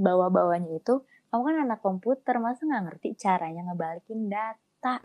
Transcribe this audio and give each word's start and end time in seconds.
bawa-bawanya 0.00 0.80
itu 0.80 1.04
kamu 1.28 1.42
kan 1.44 1.56
anak 1.68 1.80
komputer 1.84 2.40
masa 2.40 2.64
nggak 2.64 2.84
ngerti 2.88 3.08
caranya 3.20 3.68
ngebalikin 3.68 4.32
data 4.32 4.96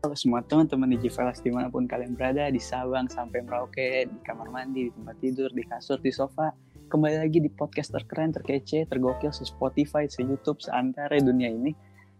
Halo 0.00 0.14
semua 0.14 0.46
teman-teman 0.46 0.94
di 0.94 0.98
Jivelas 1.06 1.42
di 1.42 1.50
mana 1.50 1.70
pun 1.70 1.86
kalian 1.90 2.18
berada, 2.18 2.50
di 2.50 2.58
Sabang 2.58 3.06
sampai 3.06 3.46
Merauke, 3.46 4.10
di 4.10 4.18
kamar 4.26 4.50
mandi, 4.50 4.88
di 4.88 4.92
tempat 4.94 5.16
tidur, 5.22 5.50
di 5.54 5.62
kasur, 5.62 6.02
di 6.02 6.10
sofa. 6.10 6.50
Kembali 6.90 7.22
lagi 7.22 7.38
di 7.38 7.46
podcast 7.46 7.94
terkeren, 7.94 8.34
terkece, 8.34 8.90
tergokil, 8.90 9.30
se 9.30 9.46
Spotify, 9.46 10.10
se 10.10 10.26
YouTube, 10.26 10.58
seantara 10.58 11.14
dunia 11.22 11.46
ini. 11.46 11.70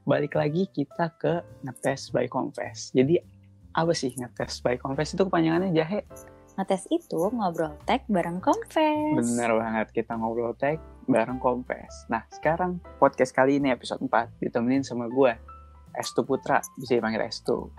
Balik 0.07 0.39
lagi 0.39 0.71
kita 0.71 1.19
ke 1.19 1.43
ngetes 1.67 2.15
by 2.15 2.31
Confess. 2.31 2.95
Jadi 2.95 3.19
apa 3.75 3.91
sih 3.91 4.15
ngetes 4.15 4.63
by 4.63 4.79
Confess 4.79 5.19
itu 5.19 5.27
kepanjangannya 5.27 5.75
jahe? 5.75 6.07
Ngetes 6.59 6.91
itu 6.91 7.31
ngobrol 7.31 7.75
tech 7.87 8.03
bareng 8.11 8.43
Confess 8.43 9.15
Bener 9.15 9.51
banget, 9.55 9.87
kita 9.95 10.19
ngobrol 10.19 10.55
tech 10.59 10.83
bareng 11.07 11.39
Confess. 11.39 12.07
Nah 12.11 12.27
sekarang 12.31 12.83
podcast 12.99 13.35
kali 13.35 13.59
ini 13.59 13.71
episode 13.71 14.03
4 14.03 14.43
ditemenin 14.43 14.83
sama 14.83 15.07
gue, 15.11 15.35
Estu 15.95 16.23
Putra, 16.23 16.63
bisa 16.79 16.99
dipanggil 16.99 17.23
Estu. 17.27 17.71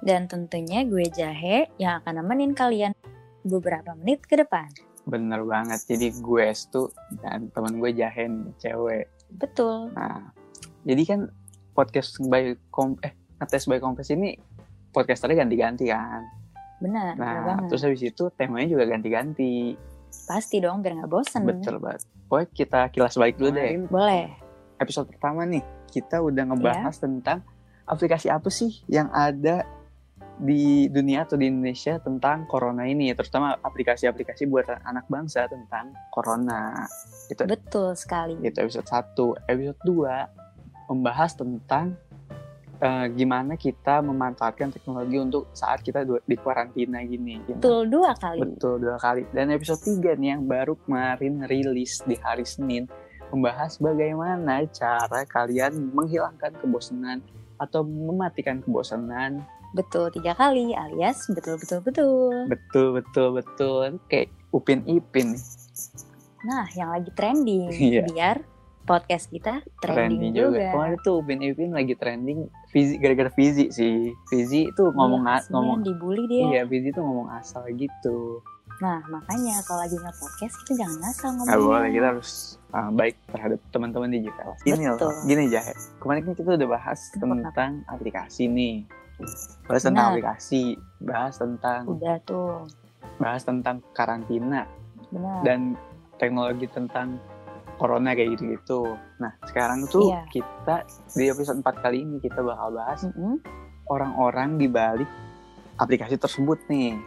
dan 0.00 0.24
tentunya 0.24 0.80
gue 0.88 1.12
Jahe 1.12 1.68
yang 1.76 2.00
akan 2.00 2.24
nemenin 2.24 2.56
kalian 2.56 2.96
beberapa 3.44 3.92
menit 3.98 4.24
ke 4.24 4.40
depan 4.40 4.68
Bener 5.04 5.44
banget, 5.44 5.84
jadi 5.88 6.12
gue 6.12 6.42
Estu 6.44 6.88
dan 7.20 7.52
temen 7.52 7.80
gue 7.80 7.90
Jahe 7.92 8.28
nih, 8.28 8.52
cewek. 8.60 9.06
betul 9.36 9.92
Nah, 9.92 10.32
jadi 10.84 11.02
kan 11.04 11.20
podcast 11.76 12.16
by 12.26 12.56
kom 12.72 12.96
eh 13.04 13.12
ngetes 13.40 13.68
by 13.68 13.80
Confess 13.80 14.12
ini 14.12 14.36
podcasternya 14.90 15.46
ganti-ganti 15.46 15.86
kan. 15.88 16.39
Benar 16.80 17.14
benar 17.14 17.36
Nah, 17.36 17.44
banget 17.46 17.64
terus 17.70 17.82
habis 17.84 18.02
itu 18.02 18.24
temanya 18.34 18.68
juga 18.68 18.84
ganti-ganti. 18.88 19.76
pasti 20.26 20.58
dong 20.58 20.82
biar 20.82 20.98
nggak 20.98 21.10
bosen 21.10 21.46
Betul 21.46 21.78
banget. 21.78 22.02
Pokoknya 22.26 22.48
kita 22.50 22.80
kilas 22.90 23.14
balik 23.14 23.38
dulu 23.38 23.50
deh. 23.52 23.78
boleh 23.86 24.26
Episode 24.76 25.06
pertama 25.06 25.44
nih, 25.44 25.60
kita 25.86 26.18
udah 26.18 26.50
ngebahas 26.50 26.96
Iya. 26.96 27.02
tentang 27.04 27.38
aplikasi 27.84 28.26
apa 28.26 28.48
sih 28.48 28.80
yang 28.86 29.06
ada 29.12 29.62
di 30.34 30.88
dunia 30.88 31.28
atau 31.28 31.36
di 31.36 31.46
Indonesia 31.46 32.00
tentang 32.00 32.48
corona 32.48 32.88
ini, 32.88 33.12
terutama 33.12 33.60
aplikasi-aplikasi 33.60 34.48
buat 34.48 34.64
anak 34.82 35.04
bangsa 35.06 35.44
tentang 35.46 35.92
corona. 36.08 36.88
Itu 37.28 37.44
betul 37.44 37.92
sekali 37.92 38.40
itu 38.40 38.56
episode 38.56 38.88
1 38.88 39.36
episode 39.46 39.80
2 39.84 40.88
membahas 40.88 41.36
tentang 41.36 41.92
eh, 42.80 43.06
gimana 43.12 43.54
kita 43.54 44.00
memanfaatkan 44.00 44.68
teknologi 44.68 45.16
untuk 45.16 45.52
saat 45.52 45.80
kita 45.80 46.00
di 46.02 46.36
karantina 46.36 47.00
gini 47.00 47.38
Gimana? 47.40 47.56
betul 47.56 47.80
dua 47.86 48.12
kali. 48.14 48.38
Betul 48.40 48.74
dua 48.80 48.96
kali. 48.96 49.22
Dan 49.30 49.52
episode 49.52 49.80
3 49.80 50.16
nih 50.16 50.28
yang 50.32 50.42
baru 50.44 50.74
kemarin 50.78 51.44
rilis 51.44 52.00
di 52.02 52.16
hari 52.16 52.42
Senin 52.42 52.88
membahas 53.28 53.78
bagaimana 53.78 54.66
cara 54.66 55.22
kalian 55.22 55.92
menghilangkan 55.92 56.50
kebosanan 56.58 57.22
atau 57.56 57.84
mematikan 57.84 58.58
kebosanan. 58.58 59.44
Betul 59.70 60.10
tiga 60.10 60.34
kali 60.34 60.74
alias 60.74 61.30
betul 61.30 61.54
betul 61.54 61.78
betul 61.80 62.32
betul 62.48 62.86
betul 62.90 63.28
betul. 63.38 63.86
Kayak 64.10 64.34
upin 64.50 64.82
ipin. 64.82 65.38
Nah 66.42 66.66
yang 66.74 66.90
lagi 66.90 67.12
trending 67.14 67.70
Iya. 67.70 68.02
biar 68.10 68.36
podcast 68.82 69.28
kita 69.28 69.62
trending, 69.78 70.34
juga, 70.34 70.72
Kemarin 70.72 70.96
tuh 71.00 71.20
Upin 71.20 71.40
Ipin 71.40 71.70
lagi 71.70 71.94
trending 71.94 72.48
Fizi 72.68 72.98
gara-gara 72.98 73.30
Fizi 73.30 73.70
sih. 73.70 74.10
Fizi 74.26 74.66
itu 74.66 74.82
ngomong 74.90 75.22
Iya, 75.22 75.46
ngomong 75.48 75.78
sebenarnya 75.80 75.86
dibully 75.86 76.22
dia 76.26 76.42
iya 76.48 76.62
Fizi 76.64 76.90
tuh 76.90 77.02
ngomong 77.02 77.28
asal 77.32 77.62
gitu. 77.72 78.40
nah 78.80 78.96
makanya 79.06 79.60
kalau 79.68 79.84
lagi 79.84 79.92
nge 79.92 80.12
podcast 80.16 80.54
kita 80.64 80.72
jangan 80.80 80.96
ngasal 80.98 81.28
Nggak 81.28 81.36
ngomongnya 81.44 81.60
boleh 81.60 81.90
kita 81.92 82.06
harus 82.08 82.30
uh, 82.72 82.90
baik 82.90 83.14
terhadap 83.28 83.58
teman-teman 83.68 84.08
di 84.08 84.18
JPL. 84.24 84.52
Gini 84.64 84.84
loh, 84.88 84.96
Betul. 84.96 85.12
gini 85.26 85.42
Jahe. 85.46 85.74
Kemarin 86.00 86.20
kan 86.24 86.34
kita 86.34 86.50
udah 86.56 86.68
bahas 86.70 87.00
Kenapa? 87.12 87.28
tentang 87.44 87.72
aplikasi 87.86 88.42
nih. 88.48 88.74
Bahas 89.68 89.82
tentang 89.84 90.00
Benar. 90.00 90.12
aplikasi, 90.16 90.62
bahas 90.98 91.34
tentang 91.36 91.80
udah 91.86 92.16
tuh 92.24 92.64
bahas 93.16 93.44
tentang 93.44 93.84
karantina 93.92 94.64
benar 95.12 95.44
dan 95.44 95.76
teknologi 96.16 96.64
tentang 96.72 97.20
corona 97.80 98.12
kayak 98.12 98.36
gitu-gitu. 98.36 98.84
Nah, 99.16 99.32
sekarang 99.42 99.88
tuh 99.88 100.12
Iya. 100.12 100.28
kita 100.28 100.76
di 101.10 101.24
episode 101.26 101.58
4 101.58 101.80
kali 101.80 102.04
ini 102.04 102.20
kita 102.20 102.44
bakal 102.44 102.68
bahas 102.70 103.00
orang-orang 103.86 104.54
di 104.54 104.68
balik 104.68 105.08
aplikasi 105.74 106.14
tersebut 106.14 106.60
nih. 106.68 107.00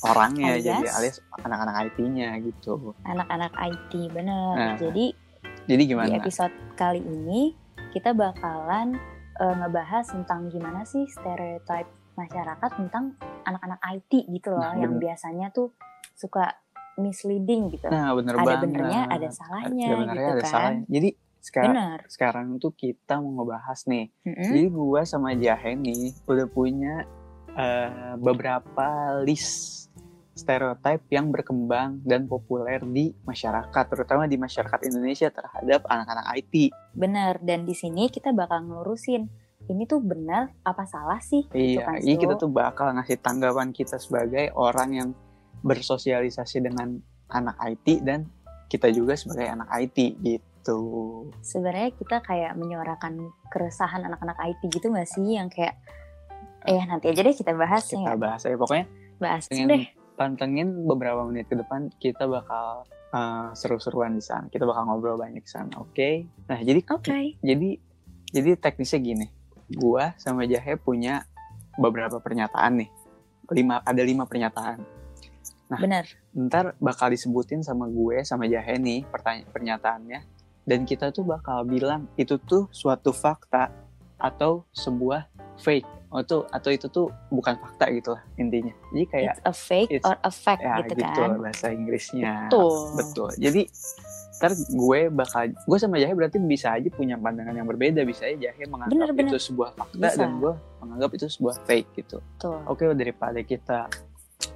Orangnya 0.00 0.54
Alias? 0.54 0.62
jadi 0.64 0.86
alias 0.94 1.16
anak-anak 1.36 1.74
IT-nya 1.90 2.38
gitu. 2.38 2.94
anak-anak 3.02 3.50
IT 3.58 3.92
bener 4.08 4.54
Nah, 4.54 4.74
jadi 4.78 5.10
Jadi 5.66 5.82
di 5.82 5.90
gimana? 5.90 6.14
episode 6.16 6.54
kali 6.72 7.02
ini 7.02 7.50
kita 7.90 8.14
bakalan 8.14 8.94
eh, 9.34 9.54
ngebahas 9.54 10.06
tentang 10.08 10.46
gimana 10.48 10.82
sih 10.82 11.02
stereotip 11.04 11.86
masyarakat 12.14 12.70
tentang 12.72 13.18
anak-anak 13.42 13.78
IT 13.88 14.26
gitu 14.28 14.50
loh 14.50 14.62
Nah, 14.64 14.74
yang 14.76 14.94
bener. 14.94 15.10
biasanya 15.10 15.50
tuh 15.50 15.74
suka 16.14 16.46
misleading 16.98 17.70
gitu 17.70 17.86
Nah, 17.86 18.12
bener 18.12 18.34
ada 18.34 18.44
banget. 18.44 18.62
benernya 18.66 19.00
ada 19.06 19.28
salahnya 19.30 19.86
Ada 19.86 19.96
benernya, 19.96 20.18
gitu 20.20 20.28
ada 20.28 20.42
kan 20.42 20.50
salahnya. 20.50 20.84
Jadi 20.88 21.08
sekarang 21.38 21.74
sekarang 22.06 22.46
tuh 22.58 22.72
kita 22.72 23.14
mau 23.16 23.30
ngebahas 23.36 23.80
nih. 23.84 24.06
Mm-mm. 24.22 24.44
Jadi 24.44 24.62
gua 24.68 25.00
sama 25.02 25.32
Jahe 25.32 25.72
nih 25.72 25.96
udah 26.24 26.46
punya 26.46 26.94
eh, 27.50 28.14
beberapa 28.18 28.88
list 29.22 29.86
stereotip 30.32 31.02
yang 31.08 31.28
berkembang 31.28 31.98
dan 32.02 32.24
populer 32.24 32.78
di 32.84 33.10
masyarakat, 33.22 33.84
terutama 33.88 34.22
di 34.24 34.36
masyarakat 34.36 34.80
Indonesia 34.84 35.26
terhadap 35.28 35.82
anak-anak 35.84 36.26
IT. 36.36 36.70
bener 36.92 37.38
dan 37.40 37.62
di 37.62 37.74
sini 37.74 38.06
kita 38.06 38.30
bakal 38.30 38.62
ngelurusin 38.62 39.26
ini 39.66 39.84
tuh 39.84 39.98
benar 39.98 40.54
apa 40.62 40.82
salah 40.84 41.18
sih 41.18 41.42
gitu 41.44 41.58
Iya, 41.76 41.82
kan, 41.84 41.98
iya 42.00 42.14
Stu? 42.14 42.22
kita 42.22 42.34
tuh 42.36 42.48
bakal 42.48 42.90
ngasih 42.92 43.18
tanggapan 43.18 43.68
kita 43.70 43.96
sebagai 43.96 44.48
orang 44.52 44.90
yang 44.92 45.08
bersosialisasi 45.62 46.64
dengan 46.64 46.98
anak 47.28 47.56
IT 47.60 48.04
dan 48.04 48.28
kita 48.68 48.92
juga 48.92 49.16
sebagai 49.16 49.48
anak 49.48 49.68
IT 49.72 49.98
gitu. 50.20 50.80
sebenarnya 51.40 51.96
kita 51.96 52.20
kayak 52.20 52.52
menyuarakan 52.60 53.32
keresahan 53.48 54.04
anak-anak 54.04 54.36
IT 54.52 54.68
gitu 54.68 54.92
gak 54.92 55.08
sih 55.08 55.40
yang 55.40 55.48
kayak 55.48 55.80
eh 56.68 56.84
nanti 56.84 57.08
aja 57.08 57.24
deh 57.24 57.32
kita 57.32 57.56
bahas 57.56 57.88
Kita 57.88 58.04
ya 58.04 58.20
bahas 58.20 58.44
aja 58.44 58.56
pokoknya 58.60 58.86
bahas 59.16 59.48
pengen 59.48 59.72
deh 59.72 59.84
pantengin 60.18 60.84
beberapa 60.84 61.24
menit 61.24 61.48
ke 61.48 61.56
depan 61.56 61.88
kita 61.96 62.26
bakal 62.26 62.84
uh, 63.14 63.54
seru-seruan 63.54 64.18
di 64.18 64.22
sana. 64.24 64.50
Kita 64.50 64.66
bakal 64.66 64.90
ngobrol 64.90 65.14
banyak 65.14 65.46
di 65.46 65.50
sana, 65.50 65.78
oke? 65.78 66.26
Nah, 66.50 66.58
jadi 66.58 66.80
oke 66.82 67.38
jadi 67.38 67.68
jadi 68.34 68.58
teknisnya 68.58 69.00
gini. 69.00 69.26
Gua 69.70 70.18
sama 70.18 70.44
Jahe 70.48 70.74
punya 70.74 71.22
beberapa 71.78 72.18
pernyataan 72.18 72.82
nih. 72.82 72.90
Lima 73.54 73.80
ada 73.86 74.02
lima 74.02 74.26
pernyataan. 74.26 74.97
Nah. 75.68 75.76
bener 75.76 76.04
ntar 76.32 76.72
bakal 76.80 77.12
disebutin 77.12 77.60
sama 77.60 77.84
gue 77.86 78.24
sama 78.24 78.48
Jahe 78.48 78.80
nih 78.80 79.04
pertanya- 79.04 79.44
pernyataannya 79.52 80.20
dan 80.64 80.84
kita 80.84 81.12
tuh 81.12 81.24
bakal 81.24 81.60
bilang 81.64 82.08
itu 82.16 82.40
tuh 82.40 82.72
suatu 82.72 83.12
fakta 83.12 83.68
atau 84.16 84.64
sebuah 84.72 85.28
fake 85.60 85.84
atau 86.08 86.48
atau 86.48 86.70
itu 86.72 86.88
tuh 86.88 87.12
bukan 87.28 87.60
fakta 87.60 87.92
gitu 87.92 88.16
lah 88.16 88.24
intinya 88.34 88.72
jadi 88.90 89.04
kayak 89.06 89.32
it's 89.36 89.44
a 89.44 89.52
fake 89.52 89.90
it's- 89.92 90.08
or 90.08 90.16
a 90.18 90.32
fact 90.32 90.64
ya 90.64 90.80
gitu, 90.80 90.96
gitu 90.96 91.20
kan 91.20 91.36
bahasa 91.36 91.66
Inggrisnya 91.68 92.48
Betul. 92.48 92.72
betul 92.96 93.28
jadi 93.36 93.62
ntar 94.40 94.52
gue 94.56 95.00
bakal 95.10 95.42
gue 95.52 95.78
sama 95.78 96.00
Jahe 96.00 96.14
berarti 96.16 96.40
bisa 96.40 96.72
aja 96.72 96.88
punya 96.88 97.20
pandangan 97.20 97.52
yang 97.52 97.68
berbeda 97.68 98.08
bisa 98.08 98.24
aja 98.24 98.48
Jahe 98.48 98.64
menganggap 98.64 98.96
Bener, 98.96 99.10
bener. 99.12 99.36
itu 99.36 99.52
sebuah 99.52 99.76
fakta 99.76 100.00
Bisa. 100.00 100.16
dan 100.16 100.30
gue 100.40 100.52
menganggap 100.80 101.10
itu 101.12 101.26
sebuah 101.28 101.54
fake 101.66 101.88
gitu 101.94 102.18
Tuh. 102.40 102.56
Oke, 102.64 102.88
daripada 102.88 103.36
kita 103.42 103.92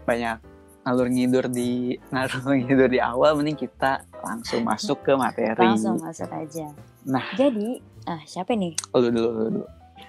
banyak 0.08 0.38
ngalur 0.82 1.06
ngidur 1.06 1.44
di 1.46 1.70
ngalur 2.12 2.38
ngidur 2.56 2.88
di 2.88 2.98
awal, 2.98 3.34
mending 3.34 3.56
kita 3.56 4.02
langsung 4.18 4.62
masuk 4.62 4.98
ke 5.00 5.12
materi. 5.14 5.62
langsung 5.64 5.96
masuk 5.96 6.28
aja 6.28 6.70
Nah. 7.02 7.34
jadi 7.34 7.82
ah 8.04 8.22
siapa 8.22 8.52
nih 8.52 8.78
Lu 8.92 9.02
dulu, 9.04 9.20
lu 9.28 9.42
dulu. 9.52 9.66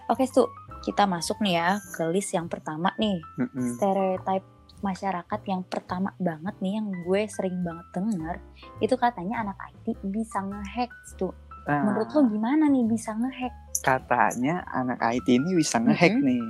oke 0.08 0.22
Stu 0.24 0.46
kita 0.82 1.06
masuk 1.06 1.40
nih 1.40 1.54
ya 1.56 1.70
ke 1.92 2.06
list 2.08 2.32
yang 2.32 2.46
pertama 2.46 2.94
nih 2.96 3.18
Mm-mm. 3.36 3.74
stereotype 3.74 4.46
masyarakat 4.80 5.40
yang 5.48 5.64
pertama 5.64 6.12
banget 6.18 6.54
nih 6.60 6.76
yang 6.76 6.92
gue 7.02 7.22
sering 7.28 7.62
banget 7.62 7.88
denger 7.92 8.36
itu 8.78 8.94
katanya 8.94 9.42
anak 9.42 9.58
IT 9.72 9.98
bisa 10.04 10.38
ngehack 10.40 10.90
tuh 11.16 11.34
Nah, 11.64 11.80
menurut 11.82 12.12
lo 12.12 12.28
gimana 12.28 12.68
nih 12.68 12.84
bisa 12.84 13.16
ngehack 13.16 13.54
katanya 13.82 14.68
anak 14.70 15.00
IT 15.02 15.28
ini 15.30 15.56
bisa 15.56 15.80
ngehack 15.80 16.12
nih. 16.14 16.44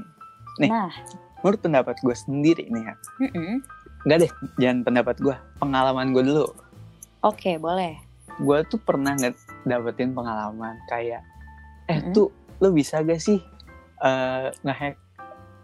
Nih. 0.58 0.70
nah 0.70 0.90
Menurut 1.40 1.60
pendapat 1.60 1.96
gue 2.00 2.16
sendiri 2.18 2.66
nih 2.66 2.84
ya. 2.84 2.96
mm-mm. 3.22 3.62
Enggak 4.04 4.18
deh, 4.20 4.32
jangan 4.58 4.80
pendapat 4.84 5.16
gue. 5.18 5.36
Pengalaman 5.58 6.12
gue 6.12 6.24
dulu. 6.24 6.48
oke 7.22 7.56
boleh 7.56 7.96
Gue 8.36 8.66
tuh 8.66 8.76
pernah 8.78 9.14
nggak 9.14 9.32
dapetin 9.64 10.12
pengalaman 10.12 10.76
kayak, 10.86 11.24
eh 11.86 11.96
Mm-mm. 11.96 12.12
tuh 12.12 12.28
lo 12.58 12.68
bisa 12.70 13.00
gak 13.00 13.16
sih 13.18 13.40
eh, 13.98 14.48
ngehack 14.60 15.00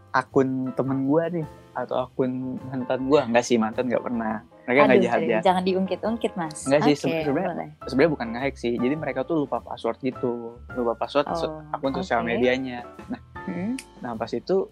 akun 0.09 0.71
temen 0.71 1.03
gue 1.05 1.23
nih 1.35 1.47
atau 1.73 2.05
akun 2.05 2.31
mantan 2.63 3.05
gue 3.05 3.19
nggak 3.21 3.41
sih 3.41 3.55
mantan 3.55 3.85
nggak 3.85 4.01
pernah 4.01 4.39
mereka 4.61 4.79
nggak 4.85 5.01
jahat 5.01 5.21
ya 5.21 5.39
jangan 5.41 5.63
diungkit-ungkit 5.63 6.31
mas. 6.33 6.63
Nggak 6.63 6.79
sih, 6.81 6.95
Oke, 6.95 7.01
sebenarnya- 7.25 7.75
sebenarnya 7.83 8.11
bukan 8.11 8.27
ngehack 8.29 8.55
sih 8.55 8.73
jadi 8.73 8.95
mereka 8.95 9.19
tuh 9.21 9.43
lupa 9.43 9.59
password 9.59 9.99
gitu 9.99 10.31
lupa 10.69 10.93
password 10.95 11.27
Oh, 11.27 11.59
akun 11.69 11.91
sosial 11.93 12.21
oke. 12.21 12.29
medianya 12.29 12.87
nah 13.05 13.19
Hmm, 13.41 13.75
nah 13.99 14.13
pas 14.13 14.29
itu 14.29 14.67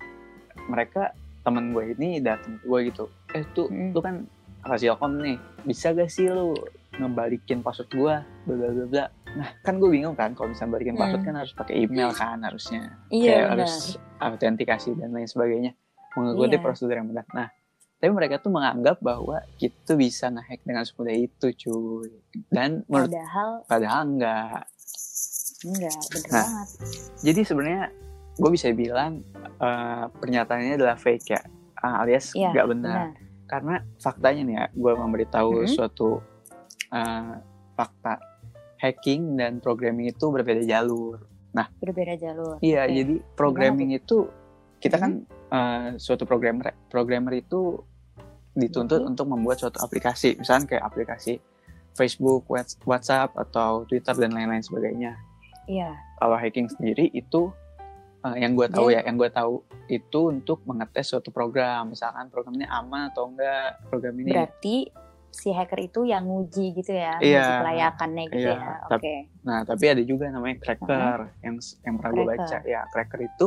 mereka 0.66 1.12
temen 1.42 1.72
gue 1.72 1.92
ini 1.94 2.20
datang 2.20 2.60
gue 2.60 2.80
gitu 2.86 3.08
eh 3.38 3.46
tuh 3.48 3.68
Hmm. 3.68 3.92
lu 3.92 4.00
kan 4.00 4.16
nih 5.16 5.38
bisa 5.64 5.92
gak 5.92 6.10
sih 6.10 6.28
lu 6.28 6.58
ngebalikin 6.94 7.62
password 7.62 7.88
gue 7.90 8.16
bla 8.44 8.54
bla 8.54 8.70
bla 8.70 8.86
bla 8.86 9.06
nah 9.30 9.50
kan 9.62 9.78
gue 9.78 9.88
bingung 9.88 10.14
kan 10.14 10.34
kalau 10.34 10.50
misalnya 10.50 10.74
balikin 10.74 10.96
password 10.96 11.20
Hmm. 11.20 11.30
kan 11.30 11.36
harus 11.38 11.54
pakai 11.54 11.76
email 11.80 12.10
kan 12.12 12.38
harusnya 12.40 12.82
Iya 13.08 13.24
kayak 13.24 13.44
benar. 13.44 13.52
harus 13.56 13.76
autentikasi 14.18 14.90
dan 14.94 15.10
lain 15.12 15.26
sebagainya 15.26 15.72
mengikuti 16.14 16.52
Iya. 16.52 16.64
prosedur 16.64 16.96
yang 16.96 17.08
benar 17.08 17.26
nah 17.30 17.48
tapi 17.96 18.12
mereka 18.12 18.38
tuh 18.38 18.50
menganggap 18.50 18.98
bahwa 19.00 19.42
kita 19.56 19.94
bisa 19.94 20.28
ngehack 20.28 20.62
dengan 20.64 20.84
semudah 20.84 21.16
itu 21.16 21.48
cuy 21.56 22.10
dan 22.48 22.82
menurut 22.86 23.10
Padahal 23.10 23.50
padahal 23.64 24.02
enggak 24.08 24.62
enggak, 25.60 25.98
bener 26.08 26.30
Nah. 26.30 26.46
banget. 26.46 26.68
jadi 27.20 27.42
sebenarnya 27.44 27.84
gue 28.36 28.50
bisa 28.52 28.68
bilang 28.72 29.22
eh, 29.58 30.06
pernyataannya 30.12 30.76
adalah 30.76 30.94
fake 30.96 31.28
ya 31.28 31.42
Ah, 31.78 32.02
alias 32.02 32.34
Iya, 32.34 32.50
nggak 32.52 32.68
benar. 32.68 32.90
Benar. 32.90 33.27
Karena 33.48 33.80
faktanya 33.98 34.42
nih 34.44 34.56
ya 34.56 34.66
gue 34.70 34.94
memberitahu 34.94 35.64
Mhm. 35.64 35.70
suatu 35.70 36.20
eh, 36.88 37.34
fakta 37.74 38.20
hacking 38.78 39.36
dan 39.36 39.58
programming 39.58 40.08
itu 40.08 40.26
berbeda 40.28 40.62
jalur 40.62 41.24
Berbeda 41.82 42.14
jalur. 42.16 42.62
iya 42.62 42.86
Oke. 42.86 42.94
jadi 42.94 43.16
programming 43.34 43.90
itu 43.92 44.30
kita 44.78 44.96
kan 44.96 45.12
eh, 45.48 45.98
suatu 45.98 46.24
programmer 46.24 46.70
programmer 46.86 47.34
itu 47.34 47.82
dituntut 48.54 49.00
Mhm. 49.00 49.10
untuk 49.10 49.26
membuat 49.28 49.58
suatu 49.58 49.80
aplikasi 49.80 50.36
misalnya 50.36 50.68
kayak 50.68 50.86
aplikasi 50.86 51.40
Facebook, 51.94 52.46
Whats- 52.46 52.78
WhatsApp 52.84 53.34
atau 53.34 53.82
Twitter 53.84 54.14
dan 54.14 54.30
lain-lain 54.30 54.62
sebagainya 54.62 55.18
Iya. 55.66 55.98
kalau 56.16 56.36
hacking 56.36 56.70
sendiri 56.70 57.10
itu 57.10 57.50
eh, 58.34 58.42
yang 58.42 58.54
gue 58.54 58.68
tahu 58.68 58.88
ya, 58.90 59.02
yang 59.06 59.16
gue 59.16 59.30
tahu 59.30 59.62
itu 59.88 60.20
untuk 60.28 60.64
mengetes 60.66 61.08
suatu 61.08 61.30
program, 61.30 61.92
misalkan 61.92 62.28
program 62.28 62.56
ini 62.56 62.68
aman 62.68 63.12
atau 63.12 63.30
enggak, 63.30 63.80
program 63.88 64.16
ini. 64.20 64.32
Berarti 64.34 64.76
si 65.28 65.54
hacker 65.54 65.80
itu 65.86 66.02
yang 66.04 66.26
nguji 66.26 66.74
gitu 66.74 66.92
ya, 66.92 67.20
Iya. 67.22 67.62
kelayakannya 67.62 68.24
gitu 68.34 68.50
Iya, 68.50 68.58
ya. 68.58 68.74
Oke. 68.90 69.14
Nah, 69.46 69.62
tapi 69.64 69.86
ada 69.86 70.02
juga 70.02 70.26
namanya 70.28 70.58
cracker 70.60 71.18
yang 71.46 71.56
yang 71.86 71.94
pernah 72.02 72.12
gue 72.12 72.26
baca. 72.26 72.58
Ya, 72.66 72.82
cracker 72.90 73.20
itu 73.22 73.46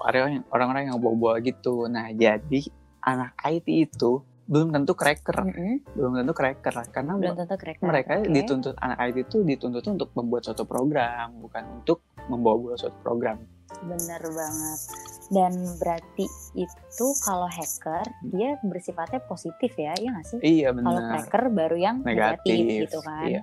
orang 0.00 0.46
orang-orang 0.48 0.82
yang 0.88 0.96
bawa-bawa 0.96 1.42
gitu. 1.42 1.84
Nah, 1.90 2.08
jadi 2.10 2.60
anak 3.02 3.34
IT 3.44 3.66
itu 3.68 4.22
belum 4.48 4.72
tentu 4.72 4.96
cracker, 4.96 5.44
Mm-mm. 5.44 5.84
belum 5.92 6.24
tentu 6.24 6.32
cracker 6.32 6.72
karena 6.88 7.12
Belum 7.20 7.36
tentu 7.36 7.56
cracker. 7.60 7.84
mereka 7.84 8.12
Oke. 8.16 8.32
dituntut 8.32 8.74
anak 8.80 8.96
IT 9.12 9.28
itu 9.28 9.44
dituntut 9.44 9.84
untuk 9.84 10.08
membuat 10.16 10.48
suatu 10.48 10.64
program, 10.64 11.36
bukan 11.36 11.84
untuk 11.84 12.00
membawa-bawa 12.32 12.80
suatu 12.80 12.96
program. 13.04 13.36
Bener 13.84 14.22
banget. 14.22 14.80
Dan 15.28 15.52
berarti 15.76 16.24
itu 16.56 17.06
kalau 17.20 17.48
hacker 17.48 18.04
dia 18.32 18.56
bersifatnya 18.64 19.20
positif 19.28 19.76
ya, 19.76 19.92
iya 20.00 20.08
nggak 20.16 20.26
sih? 20.26 20.38
Iya 20.40 20.68
Kalau 20.72 21.00
benar. 21.00 21.10
cracker 21.12 21.42
baru 21.52 21.76
yang 21.76 21.96
negatif, 22.00 22.48
Negatif 22.56 22.82
gitu 22.88 22.98
kan. 23.04 23.28
Iya. 23.28 23.42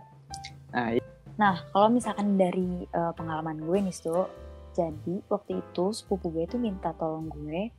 Nah, 0.74 0.88
Nah, 1.36 1.68
kalau 1.75 1.92
misalkan 1.92 2.39
dari 2.39 2.88
eh, 2.88 3.13
pengalaman 3.16 3.60
gue 3.60 3.77
nih, 3.83 3.95
Stu, 3.95 4.16
jadi 4.72 5.19
waktu 5.27 5.60
itu 5.60 5.92
sepupu 5.92 6.31
gue 6.31 6.48
itu 6.48 6.56
minta 6.56 6.95
tolong 6.95 7.27
gue 7.27 7.72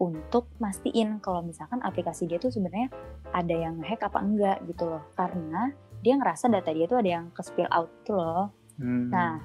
untuk 0.00 0.48
mastiin 0.58 1.20
kalau 1.22 1.44
misalkan 1.44 1.78
aplikasi 1.84 2.26
dia 2.26 2.40
tuh 2.40 2.50
sebenarnya 2.50 2.90
ada 3.30 3.54
yang 3.54 3.78
hack 3.84 4.02
apa 4.02 4.18
enggak 4.20 4.58
gitu 4.64 4.88
loh. 4.88 5.04
Karena 5.14 5.70
dia 6.02 6.18
ngerasa 6.18 6.50
data 6.50 6.72
dia 6.72 6.88
tuh 6.88 6.98
ada 6.98 7.10
yang 7.20 7.26
ke 7.30 7.42
spill 7.44 7.68
out 7.70 7.92
tuh 8.02 8.16
loh. 8.16 8.44
hmm. 8.80 9.12
Nah, 9.12 9.38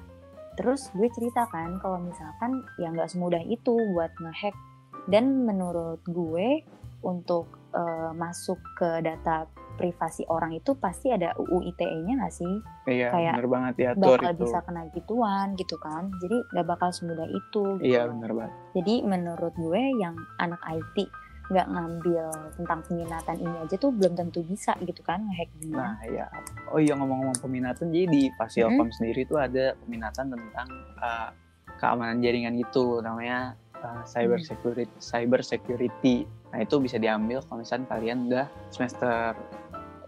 terus 0.57 0.89
gue 0.97 1.07
ceritakan 1.07 1.77
kalau 1.79 2.01
misalkan 2.01 2.65
ya 2.81 2.89
nggak 2.89 3.07
semudah 3.07 3.41
itu 3.45 3.77
buat 3.93 4.11
ngehack. 4.17 4.55
Dan 5.07 5.47
menurut 5.47 6.03
gue 6.03 6.65
untuk 7.05 7.47
eh, 7.71 8.11
masuk 8.11 8.59
ke 8.75 8.99
data 9.05 9.47
privasi 9.77 10.25
orang 10.27 10.57
itu 10.57 10.73
pasti 10.73 11.13
ada 11.13 11.37
UU 11.37 11.61
ITE-nya 11.71 12.17
nggak 12.17 12.33
sih? 12.33 12.53
Iya, 12.89 13.13
kayak 13.13 13.33
bener 13.37 13.47
banget 13.47 13.73
diatur 13.77 14.17
bakal 14.17 14.33
itu. 14.33 14.41
bisa 14.43 14.57
kena 14.65 14.81
gituan 14.91 15.47
gitu 15.53 15.77
kan 15.77 16.09
jadi 16.17 16.37
nggak 16.51 16.67
bakal 16.67 16.89
semudah 16.89 17.29
itu 17.29 17.63
gitu. 17.77 17.85
Iya, 17.85 18.09
bener 18.09 18.31
banget. 18.33 18.53
jadi 18.73 18.95
menurut 19.05 19.53
gue 19.53 19.81
yang 20.01 20.17
anak 20.41 20.59
IT 20.65 21.05
nggak 21.47 21.67
ngambil 21.71 22.27
tentang 22.59 22.79
peminatan 22.83 23.35
ini 23.39 23.55
aja 23.63 23.75
tuh 23.79 23.91
belum 23.95 24.19
tentu 24.19 24.43
bisa 24.43 24.75
gitu 24.83 24.99
kan 24.99 25.23
ngehack 25.23 25.47
dia 25.63 25.75
Nah, 25.79 25.95
ya. 26.03 26.27
Oh 26.67 26.77
iya 26.77 26.91
ngomong-ngomong 26.93 27.39
peminatan, 27.39 27.87
jadi 27.87 28.05
di 28.05 28.21
Fasilkom 28.35 28.91
sendiri 28.91 29.23
itu 29.23 29.39
ada 29.39 29.71
peminatan 29.79 30.35
tentang 30.35 30.67
uh, 30.99 31.31
keamanan 31.79 32.19
jaringan 32.19 32.59
itu, 32.59 32.99
namanya 32.99 33.55
uh, 33.79 34.03
cyber 34.03 34.43
Hmm. 34.43 34.47
security. 34.51 34.91
Cyber 34.99 35.39
security. 35.39 36.15
Nah 36.51 36.59
itu 36.59 36.75
bisa 36.77 36.99
diambil 36.99 37.39
kalau 37.47 37.63
misalnya 37.63 37.87
kalian 37.91 38.27
udah 38.27 38.45
semester 38.67 39.31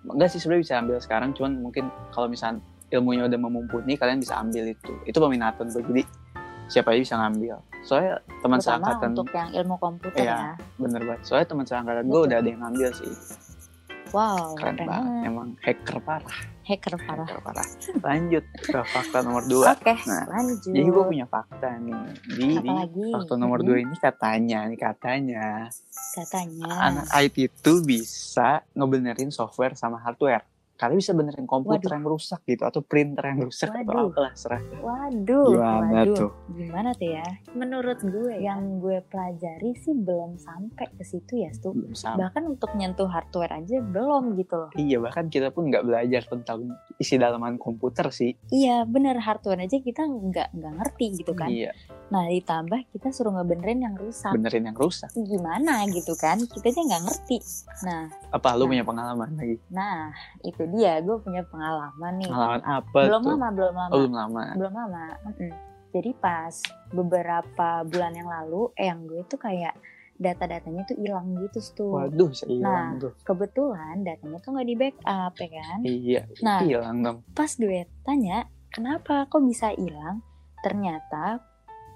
enggak 0.01 0.29
sih 0.31 0.39
sebenarnya 0.39 0.63
bisa 0.63 0.75
ambil 0.79 0.97
sekarang, 0.99 1.29
cuman 1.31 1.51
mungkin 1.59 1.87
kalau 2.11 2.27
misalnya 2.27 2.59
ilmunya 2.89 3.27
udah 3.27 3.39
memumpuni, 3.39 3.95
kalian 3.95 4.19
bisa 4.19 4.35
ambil 4.35 4.67
itu. 4.67 4.91
Itu 5.05 5.23
peminatan 5.23 5.71
tuh, 5.71 5.83
jadi 5.87 6.03
siapa 6.67 6.91
aja 6.91 6.99
bisa 6.99 7.15
ngambil. 7.15 7.55
Soalnya 7.83 8.19
teman 8.43 8.59
seangkatan 8.59 9.15
untuk 9.15 9.29
yang 9.31 9.49
ilmu 9.55 9.75
komputer 9.79 10.23
Iya. 10.23 10.35
ya 10.35 10.53
bener 10.77 11.01
banget. 11.05 11.21
Soalnya 11.25 11.47
teman 11.47 11.65
seangkatan 11.65 12.03
gue 12.05 12.21
udah 12.27 12.37
ada 12.39 12.49
yang 12.49 12.61
ngambil 12.63 12.89
sih. 12.93 13.13
wow 14.09 14.57
Keren 14.57 14.75
keren 14.77 14.89
banget. 14.89 15.27
Emang 15.29 15.47
hacker 15.61 15.97
parah. 16.01 16.39
hacker 16.65 16.95
parah 17.01 17.25
Hacker 17.25 17.41
parah. 17.45 17.67
Lanjut 18.05 18.45
ke 18.57 18.79
fakta 18.89 19.17
nomor 19.21 19.43
dua. 19.45 19.73
oke 19.73 19.93
Nah, 20.05 20.25
lanjut 20.29 20.59
Jadi 20.65 20.89
gue 20.89 21.03
punya 21.05 21.25
fakta 21.25 21.69
nih. 21.77 22.01
Di, 22.25 22.47
fakta 23.13 23.33
nomor 23.37 23.61
dua 23.61 23.77
ini 23.81 23.95
katanya, 23.97 24.65
nih 24.65 24.79
katanya 24.81 25.69
katanya 26.09 26.73
anak 26.81 27.05
IT 27.13 27.35
itu 27.37 27.73
bisa 27.85 28.65
ngebenerin 28.73 29.29
software 29.29 29.77
sama 29.77 30.01
hardware. 30.01 30.41
Kalian 30.79 30.95
bisa 30.97 31.11
benerin 31.11 31.43
komputer 31.43 31.83
Waduh. 31.85 31.91
yang 31.93 32.05
rusak 32.07 32.39
gitu 32.45 32.63
atau 32.63 32.79
printer 32.79 33.19
yang 33.25 33.43
rusak 33.43 33.67
atau 33.67 33.83
Waduh. 33.83 34.07
apalah 34.09 34.33
serah. 34.33 34.61
waduh 34.79 35.51
Gimana 35.51 35.91
waduh 35.91 36.15
tuh? 36.15 36.31
gimana 36.49 36.89
tuh 36.93 37.09
ya 37.11 37.25
menurut 37.51 37.99
gue 37.99 38.33
yang 38.37 38.79
gue 38.79 39.03
pelajari 39.05 39.75
sih 39.75 39.91
belum 39.93 40.37
sampai 40.37 40.87
ke 40.89 41.03
situ 41.03 41.35
ya 41.37 41.51
sama. 41.51 42.15
bahkan 42.17 42.47
untuk 42.47 42.71
nyentuh 42.73 43.05
hardware 43.05 43.51
aja 43.53 43.81
belum 43.81 44.35
gitu 44.35 44.55
loh 44.57 44.71
Iya 44.73 44.97
bahkan 44.99 45.27
kita 45.27 45.49
pun 45.49 45.67
nggak 45.67 45.83
belajar 45.83 46.23
tentang 46.23 46.71
isi 46.95 47.15
dalaman 47.15 47.55
komputer 47.55 48.07
sih. 48.09 48.39
iya 48.47 48.83
bener 48.83 49.19
hardware 49.19 49.59
aja 49.59 49.77
kita 49.77 50.01
nggak 50.01 50.53
nggak 50.53 50.73
ngerti 50.75 51.05
gitu 51.17 51.33
kan 51.33 51.49
Iya 51.49 51.75
nah 52.07 52.25
ditambah 52.25 52.89
kita 52.89 53.11
suruh 53.11 53.29
ngebenerin 53.31 53.83
yang 53.83 53.93
rusak 53.93 54.31
benerin 54.31 54.65
yang 54.65 54.73
rusak. 54.73 55.11
gimana 55.13 55.85
gitu 55.87 56.15
kan 56.15 56.39
kita 56.41 56.71
aja 56.71 56.81
nggak 56.81 57.03
ngerti 57.03 57.37
nah 57.83 58.07
Apa 58.31 58.53
lu 58.53 58.63
Nah. 58.63 58.69
punya 58.71 58.83
pengalaman 58.83 59.29
lagi? 59.35 59.57
nah 59.67 60.09
itu 60.39 60.68
dia 60.69 60.93
gue 60.99 61.17
punya 61.17 61.41
pengalaman 61.43 62.13
nih 62.15 62.27
Pengalaman 62.27 62.61
apa 62.63 62.99
belum 63.01 63.21
tuh? 63.21 63.29
lama 63.31 63.47
belum 63.51 63.73
lama 63.73 63.87
Oh, 63.87 63.97
belum 63.99 64.13
lama. 64.13 64.41
belum 64.53 64.73
lama 64.73 65.03
Mm-mm. 65.25 65.51
jadi 65.89 66.11
pas 66.15 66.53
beberapa 66.89 67.69
bulan 67.83 68.13
yang 68.13 68.27
lalu 68.27 68.61
eh 68.73 68.85
yang 68.85 69.03
gue 69.03 69.21
tuh 69.25 69.37
kayak 69.37 69.73
data-datanya 70.15 70.83
tuh 70.83 70.95
hilang 70.95 71.31
gitu 71.39 71.59
tuh 71.73 71.91
Waduh, 71.95 72.29
saya 72.29 72.51
Nah. 72.51 72.53
hilang 72.53 72.89
tuh. 72.99 73.13
kebetulan 73.21 73.95
datanya 74.01 74.37
tuh 74.37 74.49
nggak 74.51 74.67
di 74.67 74.75
backup 74.75 75.33
ya 75.33 75.49
kan 75.49 75.79
Iya, 75.81 76.21
Nah. 76.39 76.59
hilang 76.61 76.97
dong. 76.99 77.17
pas 77.31 77.47
gue 77.49 77.79
tanya 78.01 78.37
kenapa 78.69 79.25
kok 79.25 79.41
bisa 79.41 79.71
hilang 79.71 80.19
ternyata 80.59 81.39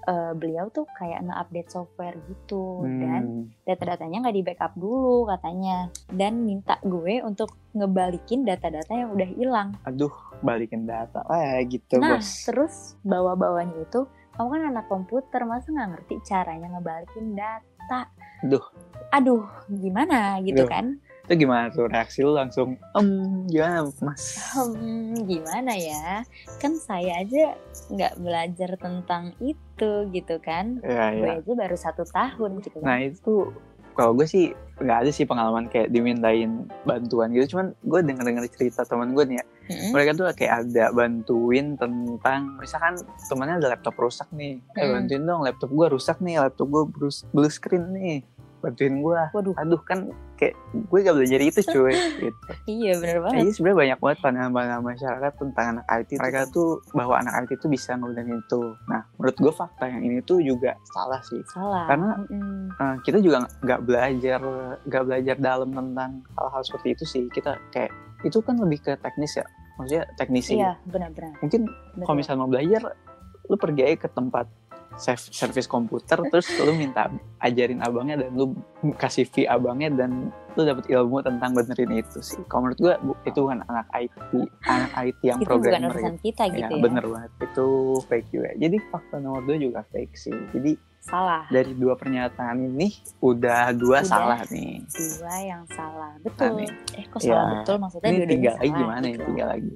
eh, 0.04 0.32
beliau 0.32 0.68
tuh 0.68 0.84
kayak 0.92 1.22
nge-update 1.22 1.68
software 1.68 2.16
gitu 2.24 2.84
dan 2.98 3.22
Hmm. 3.24 3.44
data-datanya 3.64 4.16
nggak 4.20 4.36
di 4.36 4.42
backup 4.42 4.72
dulu 4.74 5.24
katanya 5.26 5.76
dan 6.08 6.42
minta 6.42 6.76
gue 6.80 7.20
untuk 7.20 7.52
ngebalikin 7.72 8.42
data-data 8.42 8.92
yang 8.92 9.10
udah 9.10 9.28
hilang 9.30 9.68
Aduh, 9.82 10.12
balikin 10.40 10.84
data 10.84 11.24
lah 11.24 11.58
gitu, 11.64 11.98
nah 11.98 12.16
bos. 12.16 12.44
terus 12.44 12.74
bawa-bawanya 13.00 13.80
itu 13.80 14.04
kamu 14.32 14.48
kan 14.50 14.62
anak 14.68 14.86
komputer 14.86 15.40
masa 15.42 15.68
nggak 15.68 15.90
ngerti 15.94 16.14
caranya 16.22 16.68
ngebalikin 16.68 17.32
data 17.32 18.00
Aduh. 18.42 18.64
aduh 19.10 19.44
gimana 19.70 20.36
gitu 20.40 20.62
Aduh. 20.62 20.68
kan 20.68 20.86
Itu 21.24 21.40
gimana 21.40 21.72
tuh 21.72 21.88
reaksi 21.88 22.20
lu 22.20 22.36
langsung, 22.36 22.76
em, 22.92 23.08
gimana 23.48 23.88
mas? 24.04 24.36
Hmm, 24.52 25.24
gimana 25.24 25.72
ya? 25.72 26.20
Kan 26.60 26.76
saya 26.76 27.24
aja 27.24 27.56
nggak 27.88 28.20
belajar 28.20 28.70
tentang 28.76 29.32
itu 29.40 29.90
gitu 30.12 30.36
kan. 30.38 30.84
Ya, 30.84 31.16
Gue 31.16 31.28
ya. 31.28 31.40
aja 31.40 31.52
baru 31.56 31.76
satu 31.76 32.04
tahun 32.04 32.60
gitu 32.60 32.76
Nah 32.78 33.00
kan. 33.00 33.08
itu, 33.08 33.56
kalau 33.92 34.12
gue 34.12 34.28
sih 34.28 34.52
nggak 34.74 35.06
ada 35.06 35.10
sih 35.10 35.24
pengalaman 35.24 35.70
kayak 35.70 35.88
dimintain 35.88 36.66
bantuan 36.84 37.32
gitu. 37.32 37.56
Cuman 37.56 37.72
gue 37.80 38.00
denger-denger 38.04 38.44
cerita 38.52 38.84
teman 38.84 39.16
gue 39.16 39.24
nih 39.24 39.36
ya, 39.40 39.44
Mm-mm. 39.72 39.90
mereka 39.96 40.10
tuh 40.12 40.26
kayak 40.36 40.54
ada 40.60 40.92
bantuin 40.92 41.72
tentang, 41.80 42.60
misalkan 42.60 43.00
temennya 43.24 43.64
ada 43.64 43.68
laptop 43.72 43.96
rusak 43.96 44.28
nih, 44.28 44.60
eh 44.76 44.82
Hmm. 44.82 44.92
bantuin 45.00 45.24
dong 45.24 45.40
laptop 45.40 45.72
gue 45.72 45.86
rusak 45.88 46.20
nih, 46.20 46.36
laptop 46.36 46.68
gue 46.68 46.84
blue 47.32 47.48
screen 47.48 47.96
nih. 47.96 48.18
Bantuin 48.64 48.94
gue 48.98 49.20
Waduh, 49.30 49.54
aduh 49.54 49.80
kan 49.84 50.08
kayak 50.34 50.56
gue 50.72 50.98
gak 51.00 51.14
belajar 51.14 51.38
itu 51.38 51.60
cuy 51.72 51.92
gitu. 52.18 52.40
Iya 52.64 52.92
bener 52.98 53.16
banget. 53.20 53.38
jadi 53.38 53.50
sebenarnya 53.52 53.78
banyak 53.78 53.98
banget 54.00 54.18
pandangan-pandangan 54.18 54.84
masyarakat 54.84 55.32
tentang 55.36 55.66
anak 55.70 55.84
IT 55.86 56.10
mereka 56.16 56.40
tuh 56.48 56.70
bahwa 56.90 57.14
anak 57.16 57.32
IT 57.44 57.50
itu 57.54 57.66
bisa 57.68 57.90
ngebedain 57.94 58.34
itu. 58.34 58.62
Nah 58.88 59.00
menurut 59.14 59.36
gue 59.36 59.52
fakta 59.52 59.84
yang 59.86 60.02
ini 60.02 60.18
tuh 60.20 60.40
juga 60.40 60.72
salah 60.88 61.20
sih. 61.22 61.40
Salah. 61.46 61.84
Karena- 61.86 62.16
Mm-mm. 62.24 62.72
Eh, 62.74 62.96
kita 63.02 63.20
juga 63.20 63.44
nggak 63.60 63.80
belajar 63.84 64.40
nggak 64.82 65.02
belajar 65.04 65.36
dalam 65.36 65.70
tentang 65.70 66.10
hal-hal 66.34 66.62
seperti 66.64 66.88
itu 66.92 67.04
sih. 67.04 67.24
Kita 67.28 67.54
kayak 67.70 67.92
itu 68.24 68.40
kan 68.40 68.56
lebih 68.56 68.80
ke 68.80 68.92
teknis 68.98 69.36
ya. 69.36 69.46
Maksudnya 69.74 70.06
teknisi. 70.14 70.54
Iya, 70.54 70.78
benar-benar. 70.86 71.34
mungkin 71.38 71.66
kalau 72.00 72.14
misalnya 72.14 72.40
mau 72.40 72.50
belajar 72.50 72.82
lu 73.44 73.60
pergi 73.60 73.82
aja 73.84 73.96
ke 74.00 74.08
tempat 74.08 74.46
serv- 74.96 75.30
servis 75.30 75.66
komputer 75.66 76.18
terus 76.24 76.46
lu 76.56 76.72
minta 76.72 77.10
ajarin 77.38 77.78
abangnya 77.78 78.20
dan 78.20 78.30
lu 78.32 78.54
kasih 78.94 79.24
fee 79.24 79.44
abangnya 79.44 79.90
dan 79.92 80.10
lu 80.54 80.62
dapat 80.62 80.86
ilmu 80.86 81.18
tentang 81.20 81.50
benerin 81.50 81.98
itu 81.98 82.18
sih 82.20 82.38
kalau 82.46 82.70
menurut 82.70 82.78
gua 82.78 82.94
itu 83.22 83.40
kan 83.42 83.58
anak 83.64 83.86
IT 83.92 84.14
anak 84.64 84.92
IT 84.96 85.20
yang 85.24 85.38
itu 85.38 85.44
bukan 85.44 85.58
programmer 85.58 85.90
urusan 85.90 86.16
kita 86.20 86.42
gitu. 86.48 86.62
ya, 86.62 86.68
ya. 86.70 86.78
bener 86.80 87.04
banget 87.04 87.30
itu 87.40 87.66
fake 88.06 88.28
juga 88.30 88.50
jadi 88.54 88.76
fakta 88.84 89.16
nomor 89.18 89.42
dua 89.42 89.56
juga 89.58 89.80
fake 89.84 90.14
sih 90.14 90.36
jadi 90.52 90.72
Salah. 91.04 91.44
dari 91.52 91.76
dua 91.76 92.00
pernyataan 92.00 92.64
ini 92.64 92.88
udah 93.20 93.76
dua 93.76 94.00
Udah. 94.00 94.08
salah 94.08 94.40
nih 94.48 94.80
Dua 94.88 95.36
yang 95.36 95.68
salah. 95.68 96.16
Betul. 96.16 96.64
nih. 96.64 96.70
eh 96.96 97.04
kok 97.04 97.20
Ya, 97.20 97.36
salah 97.36 97.50
betul 97.60 97.76
maksudnya 97.76 98.08
ini 98.10 98.24
tiga 98.24 98.50
lagi 98.54 98.64
salah 98.64 98.78
gimana 98.80 99.04
ya 99.04 99.18
tiga 99.20 99.44
lagi 99.44 99.72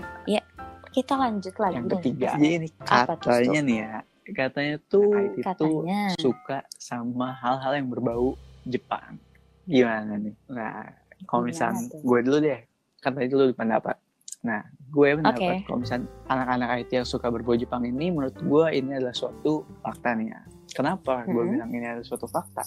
Kita 0.89 1.15
lanjut 1.15 1.55
lagi 1.61 1.75
yang 1.77 1.87
ketiga 1.91 2.29
jadi 2.33 2.49
ini 2.57 2.69
katanya 2.81 3.61
nih 3.61 3.77
ya 3.77 3.93
katanya 4.31 4.77
tuh 4.83 5.09
itu 5.33 5.43
Katanya. 5.43 6.13
suka 6.15 6.59
sama 6.73 7.33
hal-hal 7.35 7.73
yang 7.75 7.89
berbau 7.89 8.35
Jepang 8.63 9.17
gimana 9.65 10.17
nih 10.17 10.35
nah 10.47 10.89
kalau 11.25 11.45
misalnya 11.45 11.89
gue 11.91 12.19
dulu 12.21 12.39
deh 12.39 12.61
katanya 12.99 13.29
dulu 13.29 13.43
pendapat 13.53 13.97
nah 14.39 14.63
gue 14.89 15.09
pendapat 15.15 15.41
Oke. 15.41 15.65
kalau 15.65 15.79
misalnya 15.79 16.07
anak-anak 16.27 16.69
IT 16.79 16.91
yang 16.95 17.05
suka 17.05 17.27
berbau 17.27 17.53
Jepang 17.53 17.83
ini 17.83 18.09
menurut 18.09 18.35
gue 18.35 18.65
ini 18.73 18.95
adalah 18.95 19.13
suatu 19.13 19.67
fakta 19.81 20.15
nih 20.15 20.29
ya 20.29 20.41
kenapa 20.71 21.25
gue 21.25 21.37
Mhm. 21.39 21.51
bilang 21.51 21.71
ini 21.71 21.87
adalah 21.87 22.07
suatu 22.07 22.27
fakta 22.27 22.63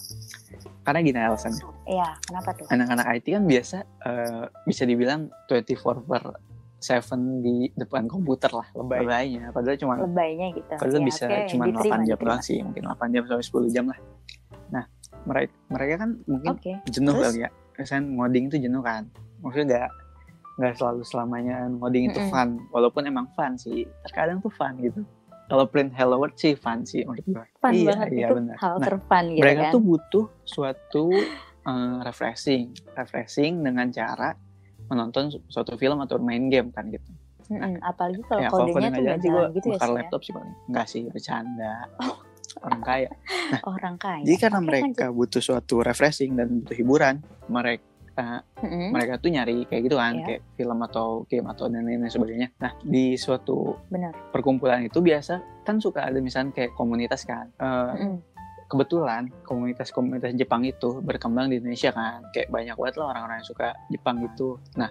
karena 0.81 0.99
gini 0.99 1.17
alasannya 1.17 1.63
Iya, 1.85 2.09
kenapa 2.21 2.49
tuh? 2.53 2.65
anak-anak 2.67 3.05
IT 3.13 3.25
kan 3.31 3.43
biasa 3.45 3.77
eh, 4.03 4.45
bisa 4.63 4.83
dibilang 4.83 5.21
24 5.45 6.03
per 6.03 6.23
7 6.81 7.05
di 7.39 7.69
depan 7.71 8.09
komputer 8.09 8.49
lah 8.49 8.65
lebay. 8.73 9.05
lebaynya 9.05 9.43
padahal 9.49 9.77
cuma 9.77 9.93
Lebaynya 9.97 10.47
gitu. 10.51 10.73
padahal 10.73 10.97
Ya, 10.97 11.05
bisa 11.05 11.23
oke, 11.23 11.45
cuma 11.47 11.63
diterima, 11.67 11.95
8 12.01 12.09
jam 12.09 12.17
doang 12.17 12.41
sih 12.41 12.57
mungkin 12.59 12.83
8 12.89 13.13
jam 13.13 13.23
sampai 13.23 13.45
10 13.45 13.69
jam 13.69 13.85
lah 13.87 13.99
nah 14.67 14.83
mereka 15.21 15.53
mereka 15.69 15.93
kan 15.99 16.09
mungkin 16.25 16.49
Oke. 16.51 16.73
jenuh 16.87 17.13
terus? 17.13 17.25
kali 17.27 17.39
ya 17.39 17.49
misalnya 17.75 18.03
ngoding 18.11 18.43
itu 18.47 18.57
jenuh 18.59 18.81
kan 18.81 19.03
maksudnya 19.39 19.65
nggak 19.67 19.89
nggak 20.51 20.73
selalu 20.75 21.01
selamanya 21.01 21.55
ngoding 21.71 22.03
itu 22.07 22.19
Mm-mm. 22.19 22.29
fun 22.29 22.49
walaupun 22.69 23.01
emang 23.03 23.29
fun 23.31 23.53
sih 23.55 23.85
terkadang 24.03 24.37
tuh 24.39 24.49
fun 24.49 24.73
gitu 24.77 25.01
kalau 25.45 25.65
print 25.65 25.91
hello 25.91 26.15
world 26.17 26.33
sih 26.33 26.53
fun 26.53 26.81
sih 26.81 27.03
menurut 27.03 27.25
gue 27.27 27.45
Fun 27.57 27.73
iya, 27.73 27.87
banget 27.87 28.07
iya, 28.09 28.25
itu 28.25 28.33
benar. 28.35 28.55
hal 28.57 28.73
Nah, 28.73 28.85
terfun 28.85 29.23
gitu 29.29 29.41
mereka 29.41 29.61
kan. 29.61 29.71
tuh 29.71 29.81
butuh 29.81 30.25
suatu 30.43 31.05
eh, 31.61 31.97
refreshing 32.01 32.65
refreshing 32.93 33.53
dengan 33.59 33.87
cara 33.89 34.33
menonton 34.91 35.23
su- 35.29 35.43
suatu 35.47 35.73
film 35.73 35.97
atau 35.97 36.19
main 36.19 36.45
game 36.45 36.69
kan 36.69 36.85
gitu 36.85 37.07
Mm-mm, 37.47 37.79
apalagi 37.81 38.19
kalau 38.23 38.41
ya 38.41 38.49
kodenya 38.49 38.89
tuh 38.89 39.01
nggak 39.01 39.17
sih 39.17 39.27
jalan 39.27 39.49
gitu 39.51 39.67
ya, 39.67 39.77
Sil, 39.77 39.87
ya? 39.87 39.95
laptop 39.97 40.21
sih 40.21 40.31
paling 40.31 40.53
enggak 40.67 40.85
sih 40.85 41.01
bercanda 41.05 41.73
orang 42.61 42.81
kaya 42.81 43.09
orang 43.71 43.95
kaya. 43.97 44.23
jadi 44.23 44.37
karena 44.39 44.59
Oke, 44.59 44.67
mereka 44.67 45.05
butuh 45.09 45.41
suatu 45.41 45.75
refreshing 45.79 46.31
dan 46.33 46.47
butuh 46.53 46.75
hiburan 46.75 47.15
mereka 47.47 47.83
lanjut. 48.13 48.43
Mm-mm. 48.61 48.87
mereka 48.91 49.13
tuh 49.17 49.29
nyari 49.29 49.63
kayak 49.65 49.81
gitu 49.83 49.95
kan 49.95 50.13
Iya. 50.13 50.25
kayak 50.29 50.41
film 50.53 50.79
atau 50.81 51.07
game 51.25 51.47
atau 51.47 51.65
dan 51.65 51.81
lain 51.81 51.99
lain 51.99 52.07
sebagainya 52.09 52.47
nah 52.55 52.71
di 52.77 53.15
suatu 53.15 53.75
Benar. 53.87 54.11
perkumpulan 54.29 54.83
itu 54.83 54.99
biasa 54.99 55.33
kan 55.63 55.75
suka 55.77 56.05
ada 56.05 56.19
misalnya 56.19 56.51
kayak 56.53 56.71
komunitas 56.71 57.23
kan 57.23 57.47
Eh, 57.51 57.91
Mm-mm. 57.97 58.15
Kebetulan 58.71 59.27
komunitas-komunitas 59.43 60.31
Jepang 60.33 60.63
itu 60.63 61.03
berkembang 61.03 61.51
di 61.51 61.59
Indonesia 61.59 61.91
kan. 61.91 62.23
Kayak 62.31 62.47
banyak 62.47 62.75
banget 62.75 62.95
lah 62.95 63.05
orang-orang 63.11 63.43
yang 63.43 63.49
suka 63.49 63.67
Jepang 63.91 64.23
gitu. 64.23 64.55
Nah 64.79 64.87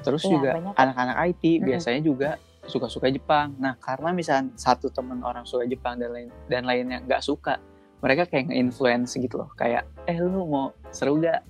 terus 0.00 0.22
Iya, 0.22 0.30
juga 0.30 0.50
anak-anak 0.72 1.16
IT 1.28 1.42
Mm-mm. 1.58 1.66
biasanya 1.66 2.00
juga 2.00 2.30
suka-suka 2.64 3.10
Jepang. 3.10 3.58
Nah 3.58 3.74
karena 3.76 4.14
misalnya 4.14 4.54
satu 4.54 4.86
temen 4.88 5.18
orang 5.20 5.42
suka 5.42 5.66
Jepang 5.66 5.98
dan 5.98 6.14
lain 6.14 6.28
dan 6.46 6.62
lainnya 6.62 7.02
nggak 7.02 7.20
suka 7.20 7.58
mereka 7.98 8.28
kayak 8.28 8.52
nge-influence 8.52 9.16
gitu 9.16 9.34
loh. 9.36 9.50
Kayak 9.54 9.88
eh 10.04 10.14
lu 10.14 10.44
mau 10.44 10.70
seru 10.88 11.16
gak 11.18 11.40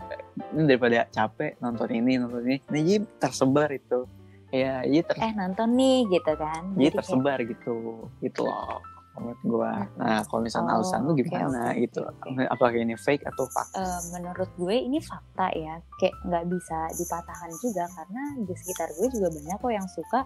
ini 0.54 0.64
daripada 0.64 1.04
capek 1.10 1.58
nonton 1.58 1.90
ini 1.90 2.16
nonton 2.16 2.46
ini. 2.46 2.56
Nah 2.64 2.80
jadi 2.80 2.98
tersebar 3.18 3.68
itu. 3.68 4.06
Ya 4.48 4.86
jadi 4.86 5.02
ter 5.02 5.16
Eh 5.18 5.32
nonton 5.34 5.68
nih 5.74 5.98
gitu 6.08 6.32
kan. 6.38 6.62
jadi 6.72 6.80
kayak- 6.80 6.96
tersebar 6.96 7.38
gitu. 7.42 7.76
Gitu 8.22 8.40
loh 8.40 8.78
menurut 9.14 9.40
gua. 9.46 9.72
Nah 9.94 10.22
kalau 10.26 10.42
misalnya 10.42 10.74
Oh, 10.74 10.82
alasan 10.82 11.06
lu 11.06 11.12
gimana 11.14 11.70
oke, 11.70 11.80
gitu? 11.86 12.02
Apakah 12.50 12.74
ini 12.74 12.98
fake 12.98 13.24
atau 13.24 13.46
fakta 13.46 13.78
Eh, 13.78 14.00
menurut 14.10 14.50
gue 14.58 14.76
ini 14.76 14.98
fakta 14.98 15.46
ya. 15.54 15.78
Kayak 16.00 16.14
nggak 16.26 16.44
bisa 16.50 16.78
dipatahkan 16.98 17.50
juga 17.62 17.84
karena 17.94 18.22
di 18.42 18.54
sekitar 18.58 18.88
gue 18.98 19.08
juga 19.14 19.28
banyak 19.30 19.56
kok 19.60 19.72
yang 19.72 19.88
suka 19.90 20.20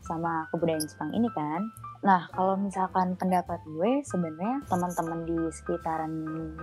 sama 0.00 0.48
kebudayaan 0.50 0.84
Jepang 0.88 1.10
ini 1.12 1.28
kan. 1.36 1.60
Nah 2.00 2.24
kalau 2.32 2.56
misalkan 2.56 3.12
pendapat 3.20 3.60
gue 3.68 4.00
sebenarnya 4.08 4.64
teman-teman 4.66 5.28
di 5.28 5.38
sekitaran 5.52 6.12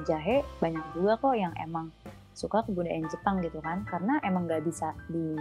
Jahe 0.10 0.41
banyak 0.57 0.86
juga 0.98 1.13
kok 1.22 1.36
yang 1.38 1.53
emang 1.62 1.93
suka 2.38 2.62
kebudayaan 2.63 3.10
Jepang 3.10 3.41
gitu 3.41 3.58
kan 3.60 3.82
karena 3.89 4.22
emang 4.22 4.46
nggak 4.46 4.62
bisa 4.63 4.94
di 5.10 5.34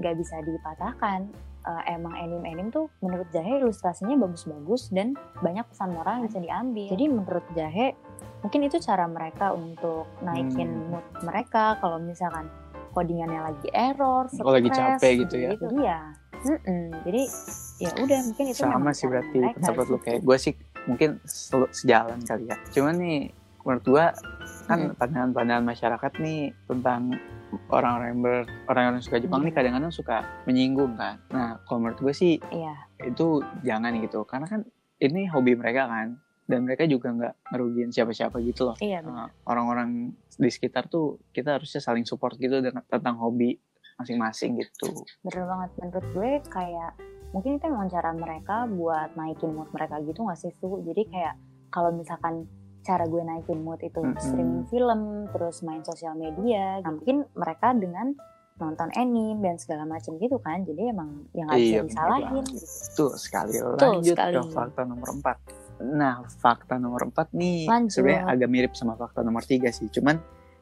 nggak 0.00 0.16
bisa 0.16 0.40
dipatahkan 0.42 1.28
Eh, 1.68 2.00
emang 2.00 2.16
anime-anime 2.16 2.72
tuh 2.72 2.88
menurut 3.04 3.28
Jahe 3.28 3.60
ilustrasinya 3.60 4.16
bagus-bagus 4.16 4.88
dan 4.88 5.12
banyak 5.44 5.68
pesan 5.68 5.92
moral 5.92 6.22
yang 6.22 6.26
bisa 6.30 6.40
diambil 6.40 6.88
jadi 6.96 7.04
menurut 7.12 7.44
Jahe 7.52 7.92
mungkin 8.40 8.60
itu 8.64 8.80
cara 8.80 9.04
mereka 9.04 9.52
untuk 9.52 10.08
naikin 10.24 10.64
Hmm. 10.64 10.96
mood 10.96 11.04
mereka 11.20 11.76
kalau 11.82 12.00
misalkan 12.00 12.48
codingannya 12.96 13.52
lagi 13.52 13.68
error, 13.74 14.32
Oh, 14.40 14.48
lagi 14.54 14.70
stres, 14.72 14.96
capek 14.96 15.12
gitu 15.28 15.36
ya. 15.36 15.50
Jadi 15.60 15.76
ya, 15.84 16.00
mm-mm. 16.40 16.86
jadi 17.04 17.22
ya 17.84 17.90
udah 18.00 18.18
mungkin 18.32 18.44
itu 18.48 18.60
sama 18.64 18.90
sih 18.96 19.06
berarti 19.10 19.38
pendapat 19.52 19.84
lu 19.92 19.98
sih. 19.98 20.04
kayak 20.08 20.20
gue 20.24 20.36
sih 20.40 20.52
mungkin 20.88 21.10
sejalan 21.74 22.18
kali 22.24 22.48
ya 22.48 22.56
cuman 22.72 22.94
nih 22.96 23.18
menurut 23.66 23.84
gua 23.84 24.06
kan 24.68 24.78
Mm-mm. 24.92 25.00
pandangan-pandangan 25.00 25.64
masyarakat 25.64 26.12
nih 26.20 26.52
tentang 26.68 27.16
orang-orang 27.72 28.08
yang 28.12 28.20
ber 28.20 28.34
orang-orang 28.68 29.00
suka 29.00 29.16
Jepang 29.16 29.40
nih 29.40 29.52
Mm. 29.52 29.58
kadang-kadang 29.58 29.92
suka 29.92 30.16
menyinggung 30.44 30.92
kan 30.94 31.16
nah 31.32 31.56
kalau 31.64 31.80
menurut 31.80 31.98
gue 31.98 32.12
sih 32.14 32.36
Iya, 32.52 32.76
itu 33.08 33.40
jangan 33.64 33.96
gitu 33.98 34.28
karena 34.28 34.44
kan 34.44 34.60
ini 35.00 35.24
hobi 35.32 35.56
mereka 35.56 35.88
kan 35.88 36.20
dan 36.44 36.64
mereka 36.64 36.84
juga 36.84 37.12
nggak 37.12 37.34
ngerugiin 37.52 37.90
siapa-siapa 37.92 38.36
gitu 38.44 38.72
loh 38.72 38.76
iya. 38.80 39.00
Uh, 39.00 39.28
orang-orang 39.48 40.12
di 40.36 40.50
sekitar 40.52 40.88
tuh 40.88 41.20
kita 41.32 41.56
harusnya 41.56 41.80
saling 41.80 42.04
support 42.04 42.36
gitu 42.36 42.60
dengan 42.60 42.84
tentang 42.88 43.16
hobi 43.16 43.56
masing-masing 43.96 44.60
gitu 44.60 44.92
bener 45.24 45.44
banget 45.48 45.70
menurut 45.80 46.06
gue 46.12 46.30
kayak 46.48 46.92
mungkin 47.32 47.60
itu 47.60 47.64
emang 47.68 47.88
cara 47.88 48.10
mereka 48.16 48.64
buat 48.64 49.12
naikin 49.12 49.52
mood 49.52 49.68
mereka 49.72 50.00
gitu 50.00 50.24
nggak 50.24 50.38
sih 50.40 50.52
tuh 50.56 50.80
jadi 50.84 51.02
kayak 51.08 51.34
kalau 51.68 51.92
misalkan 51.92 52.48
cara 52.82 53.04
gue 53.04 53.22
naikin 53.22 53.60
mood 53.60 53.80
itu 53.82 54.00
Mm-mm. 54.00 54.18
streaming 54.18 54.64
film 54.70 55.00
terus 55.30 55.60
main 55.60 55.82
sosial 55.84 56.14
media 56.14 56.80
nah, 56.80 56.94
mungkin 56.94 57.26
mereka 57.34 57.74
dengan 57.74 58.14
nonton 58.58 58.90
anime 58.98 59.38
dan 59.38 59.54
segala 59.54 59.86
macam 59.86 60.18
gitu 60.18 60.34
kan 60.42 60.66
jadi 60.66 60.90
emang 60.90 61.30
yang 61.30 61.46
nggak 61.46 61.62
bisa 61.62 61.74
Iya, 61.78 61.82
disalahin 61.86 62.44
gitu. 62.50 62.66
Tuh 62.98 63.12
sekali 63.14 63.54
lanjut 63.54 64.16
sekali. 64.18 64.34
ke 64.34 64.42
fakta 64.50 64.82
nomor 64.82 65.08
4. 65.14 65.94
Nah, 65.94 66.14
fakta 66.26 66.74
nomor 66.74 67.06
4 67.06 67.38
nih 67.38 67.70
sebenarnya 67.86 68.26
agak 68.26 68.48
mirip 68.50 68.72
sama 68.74 68.98
fakta 68.98 69.22
nomor 69.22 69.46
3 69.46 69.70
sih. 69.70 69.86
Cuman 69.94 70.18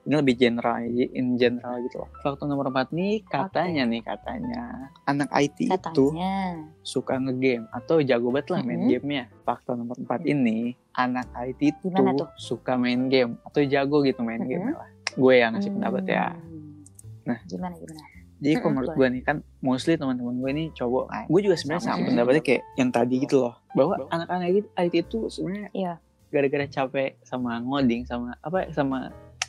ini 0.07 0.15
lebih 0.15 0.39
general, 0.39 0.79
in 0.87 1.35
general 1.35 1.83
gitu 1.83 1.99
loh. 1.99 2.11
Fakta 2.23 2.47
nomor 2.47 2.71
4 2.71 2.95
nih 2.95 3.27
katanya 3.27 3.83
nih 3.85 4.01
katanya 4.01 4.63
anak 5.03 5.27
IT 5.35 5.67
itu 5.67 5.73
katanya 5.73 6.63
suka 6.81 7.19
ngegame 7.19 7.67
atau 7.71 7.99
jago 7.99 8.31
banget 8.31 8.49
lah 8.49 8.61
main 8.63 8.81
Mhm. 8.81 8.91
gamenya. 8.93 9.25
Fakta 9.43 9.75
nomor 9.75 9.99
4 9.99 10.23
ini 10.25 10.59
anak 10.93 11.27
IT 11.35 11.61
itu 11.61 11.91
Gimana 11.91 12.15
tuh? 12.15 12.31
suka 12.39 12.79
main 12.79 13.11
game 13.11 13.35
atau 13.43 13.61
jago 13.61 14.01
gitu 14.01 14.23
main 14.23 14.39
Mhm. 14.39 14.49
game 14.49 14.67
lah. 14.73 14.89
Gue 15.13 15.35
yang 15.37 15.53
ngasih 15.53 15.73
pendapat 15.73 16.05
ya. 16.07 16.27
Hmm. 16.31 16.87
Nah. 17.27 17.39
gimana 17.45 17.75
gimana 17.75 18.03
Jadi 18.37 18.53
kalau 18.55 18.69
menurut 18.71 18.93
gue 18.93 19.07
nih 19.11 19.23
kan 19.25 19.37
mostly 19.59 19.97
teman-teman 19.97 20.37
gue 20.37 20.51
nih 20.53 20.67
cowok 20.71 21.05
kan. 21.09 21.25
Gue 21.27 21.41
juga 21.41 21.57
sebenarnya 21.57 21.89
Sama 21.89 22.05
pendapatnya 22.05 22.43
kayak 22.45 22.63
yang 22.77 22.91
tadi 22.93 23.15
gitu 23.19 23.37
loh. 23.41 23.55
Bahwa 23.73 23.97
anak-anak 24.07 24.49
itu 24.53 24.69
IT 24.77 24.95
itu 25.01 25.19
sebenarnya 25.27 25.69
Iya. 25.73 25.93
gara-gara 26.29 26.67
capek 26.69 27.17
sama 27.23 27.57
ngoding 27.59 28.05
sama 28.05 28.37
apa 28.39 28.69
sama 28.71 29.09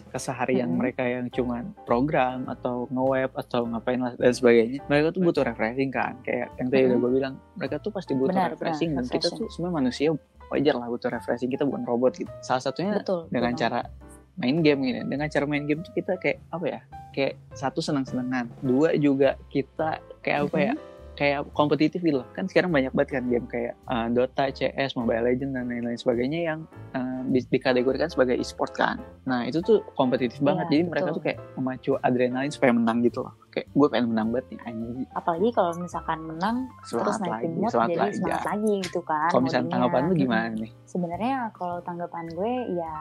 keseharian 0.10 0.68
Mm-mm. 0.72 0.80
mereka 0.80 1.04
yang 1.04 1.28
cuman 1.30 1.76
program 1.84 2.48
atau 2.48 2.88
nge-web 2.90 3.32
atau 3.36 3.68
ngapain 3.68 4.00
lah 4.00 4.14
dan 4.16 4.34
sebagainya. 4.34 4.82
Mereka 4.88 5.16
tuh 5.16 5.22
butuh 5.24 5.44
refreshing 5.46 5.92
kan. 5.92 6.18
Kayak 6.24 6.52
yang 6.58 6.68
tadi 6.72 6.82
udah 6.84 6.90
Mm-mm. 6.90 7.04
gue 7.04 7.12
bilang, 7.12 7.34
mereka 7.60 7.76
tuh 7.80 7.92
pasti 7.92 8.14
butuh 8.16 8.34
Benar, 8.36 8.56
refreshing 8.56 8.92
benar, 8.96 9.06
dan 9.06 9.14
kita 9.14 9.28
tuh 9.32 9.48
sebenarnya 9.52 9.76
manusia 9.76 10.08
wajar 10.48 10.76
lah 10.80 10.88
butuh 10.88 11.10
refreshing. 11.12 11.50
Kita 11.52 11.64
bukan 11.68 11.84
robot 11.84 12.14
gitu. 12.18 12.32
Salah 12.40 12.64
satunya 12.64 12.98
betul 12.98 13.28
dengan 13.28 13.54
betul. 13.54 13.62
cara 13.68 13.80
main 14.38 14.62
game 14.62 14.80
gini 14.86 15.02
dengan 15.02 15.28
cara 15.34 15.46
main 15.50 15.66
game 15.66 15.82
tuh 15.82 15.94
kita 15.98 16.14
kayak 16.22 16.38
apa 16.54 16.66
ya 16.70 16.80
kayak 17.10 17.34
satu 17.58 17.82
senang-senangan 17.82 18.46
dua 18.62 18.94
juga 18.94 19.34
kita 19.50 19.98
kayak 20.22 20.40
apa 20.48 20.58
ya 20.62 20.74
kayak 21.18 21.50
kompetitif 21.58 22.00
gitu 22.00 22.22
loh. 22.22 22.28
Kan 22.32 22.46
sekarang 22.46 22.70
banyak 22.70 22.94
banget 22.94 23.18
kan 23.18 23.26
game 23.26 23.50
kayak 23.50 23.74
uh, 23.90 24.06
Dota, 24.08 24.54
CS, 24.54 24.94
Mobile 24.94 25.26
Legends 25.26 25.50
dan 25.52 25.66
lain-lain 25.66 25.98
sebagainya 25.98 26.40
yang 26.46 26.60
uh, 26.94 27.26
di- 27.26 27.50
dikategorikan 27.50 28.06
sebagai 28.08 28.38
e-sport 28.38 28.78
kan. 28.78 29.02
Nah 29.26 29.50
itu 29.50 29.60
tuh 29.66 29.82
kompetitif 29.98 30.38
Iya, 30.40 30.46
banget 30.46 30.66
jadi 30.70 30.84
mereka 30.86 31.10
betul. 31.10 31.18
tuh 31.18 31.24
kayak 31.26 31.40
memacu 31.58 31.92
adrenalin 32.06 32.54
supaya 32.54 32.72
menang 32.72 33.02
gitu 33.02 33.26
loh. 33.26 33.34
Kayak 33.50 33.68
gue 33.74 33.88
pengen 33.90 34.08
menang 34.14 34.28
banget 34.30 34.46
nih 34.54 34.60
anjing. 34.70 35.08
Apalagi 35.18 35.50
kalau 35.58 35.72
misalkan 35.82 36.20
menang 36.22 36.58
terus 36.86 36.94
semangat 36.94 37.20
naikin 37.26 37.34
lagi 37.50 37.58
mood 37.58 37.72
semangat 37.74 37.90
jadi 37.90 38.00
lagi. 38.00 38.16
semangat 38.22 38.46
lagi 38.46 38.74
gitu 38.86 39.02
kan 39.02 39.30
kalau 39.34 39.44
misalnya 39.44 39.70
tanggapan 39.74 40.02
lu 40.06 40.14
gimana 40.14 40.48
nih? 40.54 40.72
Sebenarnya 40.86 41.34
kalau 41.58 41.78
tanggapan 41.82 42.26
gue 42.30 42.52
ya 42.78 42.94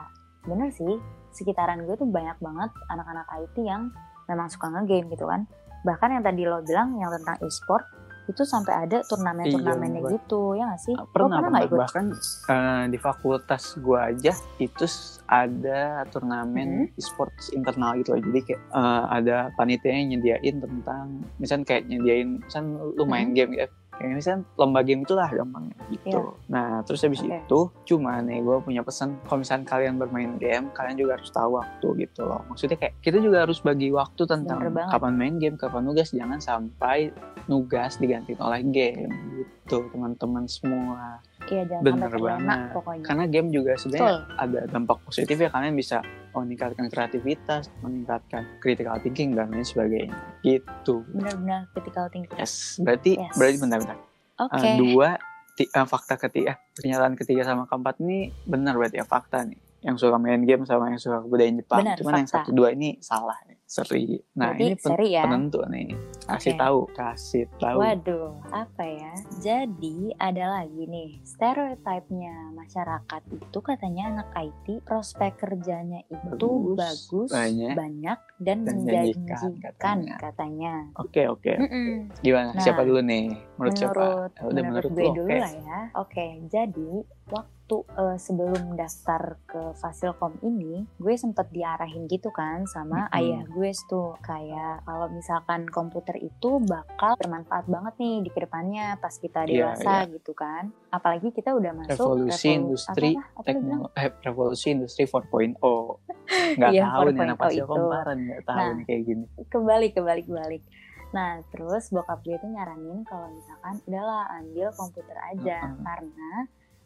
bener 0.49 0.69
sih. 0.73 0.95
Sekitaran 1.29 1.85
gue 1.85 1.93
tuh 1.93 2.09
banyak 2.09 2.41
banget 2.41 2.73
anak-anak 2.89 3.29
IT 3.29 3.61
yang 3.61 3.93
memang 4.25 4.49
suka 4.49 4.73
ngegame 4.73 5.13
gitu 5.13 5.29
kan. 5.29 5.45
Bahkan 5.85 6.09
yang 6.09 6.23
tadi 6.25 6.41
lo 6.43 6.65
bilang 6.65 6.97
yang 6.97 7.13
tentang 7.13 7.37
e-sport 7.45 7.85
itu 8.27 8.43
sampai 8.43 8.83
ada 8.83 9.01
turnamen-turnamennya 9.01 10.01
Iya, 10.01 10.11
gitu 10.13 10.53
ya 10.53 10.63
nggak 10.65 10.81
sih? 10.81 10.95
Pernah, 11.07 11.09
pernah 11.09 11.39
pernah. 11.41 11.59
ikut? 11.63 11.79
Bahkan 11.79 12.05
eh, 12.47 12.83
di 12.87 12.97
fakultas 12.97 13.63
gue 13.77 13.95
aja 13.97 14.31
itu 14.57 14.85
ada 15.25 15.81
turnamen 16.07 16.69
Hmm. 16.87 16.99
e-sports 16.99 17.49
internal 17.49 17.95
gitu 17.95 18.11
loh. 18.11 18.21
Jadi 18.21 18.39
kayak 18.43 18.61
eh, 18.61 19.03
ada 19.09 19.35
panitia 19.53 19.89
yang 19.89 20.07
nyediain 20.13 20.55
tentang 20.57 21.05
misalnya 21.37 21.65
kayak 21.65 21.83
nyediain 21.85 22.39
misalnya 22.39 22.71
lu 22.93 23.03
main 23.03 23.31
game 23.31 23.55
ya 23.55 23.67
kayak 23.97 24.13
misalnya 24.13 24.41
lomba 24.55 24.79
game 24.81 25.01
itulah 25.01 25.25
gampangnya 25.27 25.77
gitu 25.89 26.07
Iya. 26.07 26.21
nah 26.47 26.69
terus 26.81 27.01
habis 27.01 27.19
Oke. 27.19 27.33
itu 27.33 27.59
cuma 27.85 28.17
nih 28.19 28.39
gue 28.39 28.57
punya 28.61 28.81
pesan 28.81 29.17
kalau 29.23 29.41
misalnya 29.41 29.65
kalian 29.65 29.95
bermain 29.95 30.37
game 30.37 30.69
kalian 30.71 30.95
juga 30.95 31.17
harus 31.17 31.29
tahu 31.29 31.57
waktu 31.57 31.87
gitu 32.01 32.21
loh 32.23 32.41
maksudnya 32.45 32.77
kayak 32.77 32.93
kita 32.99 33.17
juga 33.17 33.43
harus 33.43 33.57
bagi 33.59 33.89
waktu 33.89 34.21
tentang 34.23 34.61
kapan 34.87 35.13
main 35.13 35.35
game 35.35 35.55
kapan 35.55 35.81
nugas 35.83 36.09
jangan 36.09 36.37
sampai 36.37 37.09
nugas 37.45 37.97
digantiin 37.97 38.37
oleh 38.37 38.61
game 38.63 39.09
gitu 39.35 39.83
teman-teman 39.89 40.45
semua 40.45 41.17
iya 41.47 41.63
jangan 41.63 41.83
Bener 41.83 42.11
banget. 42.13 42.59
pokoknya 42.71 43.03
karena 43.03 43.23
game 43.25 43.49
juga 43.49 43.71
sebenarnya 43.75 44.15
ada 44.35 44.59
dampak 44.67 44.97
positif 45.01 45.35
ya 45.35 45.49
kalian 45.49 45.73
bisa 45.73 46.03
meningkatkan 46.39 46.87
kreativitas 46.87 47.69
meningkatkan 47.79 48.45
critical 48.57 48.97
thinking 48.97 49.33
dan 49.33 49.49
lain 49.49 49.61
sebagainya. 49.61 50.13
Gitu. 50.41 51.01
Benar-benar 51.09 51.67
critical 51.71 52.05
thinking. 52.07 52.37
Yes. 52.37 52.77
Berarti 52.77 53.17
Yes. 53.17 53.35
berarti 53.35 53.57
bentar-bentar. 53.57 53.97
Oke. 54.37 54.61
Eh, 54.61 54.75
dua 54.77 55.09
ti- 55.53 55.65
eh, 55.67 55.87
fakta 55.87 56.15
ketiga 56.15 56.61
pernyataan 56.71 57.17
ketiga 57.17 57.41
sama 57.41 57.65
keempat 57.65 57.97
ini 57.99 58.29
benar 58.43 58.77
berarti 58.77 59.01
ya 59.01 59.05
fakta 59.05 59.41
nih. 59.43 59.57
Yang 59.81 60.05
suka 60.05 60.17
main 60.17 60.41
game 60.41 60.63
sama 60.63 60.89
yang 60.89 61.01
suka 61.01 61.21
kebudayaan 61.21 61.57
Jepang. 61.57 61.79
Benar, 61.81 61.95
cuman 61.97 62.13
yang 62.17 62.29
fakta. 62.29 62.45
satu 62.45 62.49
dua 62.51 62.69
ini 62.71 62.97
salah 63.01 63.37
nih 63.45 63.56
seri 63.67 64.15
nah 64.31 64.55
Berarti 64.55 64.63
ini 64.63 64.73
pen- 64.73 64.91
seri 64.95 65.07
ya 65.11 65.23
penentu 65.27 65.59
nih 65.67 65.87
kasih 66.23 66.53
Oke. 66.53 66.59
tahu 66.59 66.79
kasih 66.91 67.43
tahu 67.55 67.79
Waduh, 67.79 68.31
apa 68.49 68.83
ya? 68.83 69.13
Jadi 69.39 70.11
ada 70.17 70.59
lagi 70.59 70.83
nih 70.83 71.19
stereotipnya 71.21 72.51
masyarakat 72.51 73.21
itu 73.29 73.59
katanya 73.59 74.03
anak 74.11 74.27
IT 74.35 74.83
prospek 74.83 75.35
kerjanya 75.37 76.03
itu 76.07 76.47
Bagus, 76.73 76.75
bagus, 76.75 77.29
banyak, 77.31 77.75
banyak, 77.75 78.19
dan, 78.39 78.57
dan 78.63 78.75
menjanjikan 78.75 79.57
katanya. 79.59 80.15
katanya. 80.17 80.73
oke 80.95 81.21
oke 81.27 81.53
Mm-mm. 81.55 81.89
gimana 82.19 82.51
Nah, 82.51 82.61
siapa 82.61 82.81
dulu 82.83 82.99
nih 82.99 83.25
menurut, 83.55 83.75
siapa 83.75 83.99
Menurut, 83.99 84.31
Ya 84.31 84.43
udah 84.43 84.63
menurut, 84.63 84.67
menurut, 84.67 84.91
gue 84.91 85.01
lu, 85.01 85.11
dulu 85.15 85.27
oke. 85.27 85.37
lah 85.39 85.53
ya. 85.53 85.79
Oke, 85.97 86.25
jadi 86.45 86.89
waktu 87.27 87.77
eh, 87.97 88.17
sebelum 88.17 88.63
daftar 88.73 89.21
ke 89.43 89.61
Fasilkom 89.75 90.37
ini, 90.39 90.85
gue 90.95 91.13
sempet 91.17 91.49
diarahin 91.49 92.05
gitu 92.05 92.29
kan 92.29 92.63
sama 92.63 93.09
Mm-mm. 93.09 93.17
ayah 93.17 93.41
gue 93.43 93.56
tuh 93.83 94.13
kayak 94.19 94.83
kalau 94.83 95.09
misalkan 95.09 95.65
komputer 95.65 96.13
itu 96.17 96.61
bakal 96.61 97.15
bermanfaat 97.15 97.65
banget 97.65 97.93
nih 97.95 98.15
di 98.19 98.29
ke 98.29 98.39
depannya 98.39 98.95
pas 98.95 99.13
kita 99.13 99.43
Iya, 99.43 99.73
dewasa 99.73 99.93
gitu 100.07 100.31
kan. 100.31 100.69
Apalagi 100.87 101.29
kita 101.31 101.51
udah 101.51 101.73
masuk 101.73 101.97
Revolusi 101.97 102.29
revolu- 102.47 102.57
industri 102.59 103.09
apa, 103.09 103.19
apa, 103.19 103.31
apa 103.33 103.41
teknologi 103.43 103.93
eh, 103.95 104.09
revolusi 104.21 104.67
industri 104.69 105.03
4.0 105.03 105.57
nggak 106.57 106.71
Iya, 106.71 106.83
tahu 106.83 107.01
nih 107.07 107.21
anak 107.23 107.35
4.0 107.35 107.39
pasti 107.39 107.57
itu. 107.57 107.65
komparan 107.65 108.17
nggak 108.19 108.43
tahu 108.43 108.57
Nah. 108.59 108.73
nih 108.73 108.85
kayak 108.85 109.01
gini 109.03 109.25
kebalik 109.47 109.91
kebalik 109.93 110.25
kebalik 110.25 110.63
nah 111.07 111.29
terus 111.47 111.87
bokap 111.87 112.19
gue 112.19 112.35
itu 112.35 112.47
nyaranin 112.47 112.99
kalau 113.03 113.27
misalkan 113.29 113.79
udahlah 113.83 114.27
ambil 114.35 114.67
komputer 114.71 115.17
aja 115.25 115.57
Mm-mm. 115.65 115.81
karena 115.81 116.31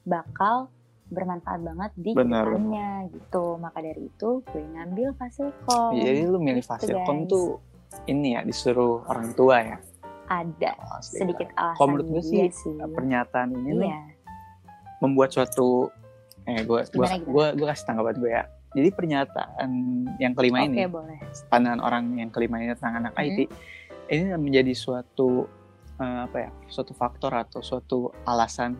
bakal 0.03 0.55
bermanfaat 1.11 1.59
banget 1.61 1.91
di 1.93 2.11
Benar, 2.11 2.41
ke 2.41 2.49
depannya 2.49 2.89
gitu. 3.11 3.45
Maka 3.57 3.77
dari 3.79 4.01
itu 4.07 4.29
gue 4.41 4.63
ngambil 4.65 5.07
fasilkom 5.13 5.91
jadi 5.93 6.21
lu 6.25 6.39
milih 6.39 6.59
Gitu, 6.59 6.71
Fasilkom 6.71 7.17
guys. 7.19 7.29
tuh 7.29 7.47
ini 8.05 8.33
ya 8.33 8.41
disuruh 8.41 9.03
orang 9.05 9.29
tua 9.31 9.55
ya? 9.59 9.77
Ada 10.25 10.71
Oh, 10.73 11.01
sedikit 11.03 11.51
alasan 11.53 11.75
Kalau 11.75 11.87
menurut 11.89 12.07
gue 12.09 12.23
sih, 12.23 12.39
sih. 12.47 12.71
pernyataan 12.71 13.51
ini 13.53 13.71
nih 13.77 13.85
iya. 13.85 13.99
membuat 14.99 15.29
suatu 15.29 15.91
eh 16.43 16.63
gue 16.63 16.79
gue 16.87 17.05
gue 17.21 17.45
gue 17.53 17.67
kasih 17.67 17.85
tanggapan 17.85 18.15
gue 18.17 18.31
ya. 18.31 18.43
Jadi 18.71 18.89
pernyataan 18.89 19.69
yang 20.17 20.31
kelima 20.31 20.63
oke 20.63 20.65
ini 20.65 20.87
boleh. 20.87 21.19
pandangan 21.45 21.83
orang 21.83 22.15
yang 22.15 22.31
kelima 22.31 22.57
ini 22.57 22.71
tentang 22.71 23.03
anak 23.03 23.13
Hmm. 23.13 23.27
IT 23.27 23.39
ini 24.09 24.31
menjadi 24.33 24.71
suatu 24.71 25.43
eh, 25.97 26.19
apa 26.23 26.37
ya 26.39 26.49
suatu 26.65 26.91
faktor 26.91 27.31
atau 27.31 27.59
suatu 27.59 27.97
alasan 28.23 28.79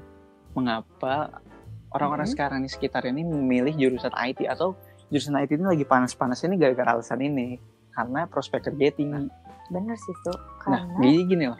mengapa 0.52 1.44
orang-orang 1.92 2.26
Hmm. 2.26 2.34
sekarang 2.34 2.60
di 2.62 2.70
sekitar 2.70 3.04
ini 3.04 3.22
memilih 3.22 3.74
jurusan 3.74 4.12
IT 4.14 4.46
atau 4.46 4.76
jurusan 5.08 5.36
IT 5.36 5.52
ini 5.54 5.66
lagi 5.68 5.84
panas-panas 5.84 6.40
ini 6.42 6.56
gara-gara 6.56 6.96
alasan 6.96 7.20
ini 7.20 7.60
karena 7.92 8.26
prospek 8.26 8.72
kerja 8.72 8.92
tinggi. 8.92 9.28
bener 9.68 9.96
sih 9.96 10.12
tuh 10.22 10.36
Nah, 10.68 10.84
karena 10.84 11.00
jadi 11.00 11.20
gini 11.26 11.46
loh. 11.48 11.60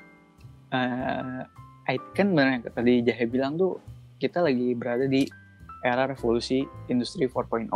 Eh, 0.70 1.42
IT 1.90 2.04
kan 2.14 2.28
benar 2.30 2.48
yang 2.54 2.64
tadi 2.66 3.00
Jahe 3.02 3.24
bilang 3.26 3.56
tuh 3.56 3.80
kita 4.18 4.40
lagi 4.40 4.72
berada 4.72 5.04
di 5.06 5.24
era 5.82 6.06
revolusi 6.06 6.60
industri 6.88 7.26
4.0 7.26 7.72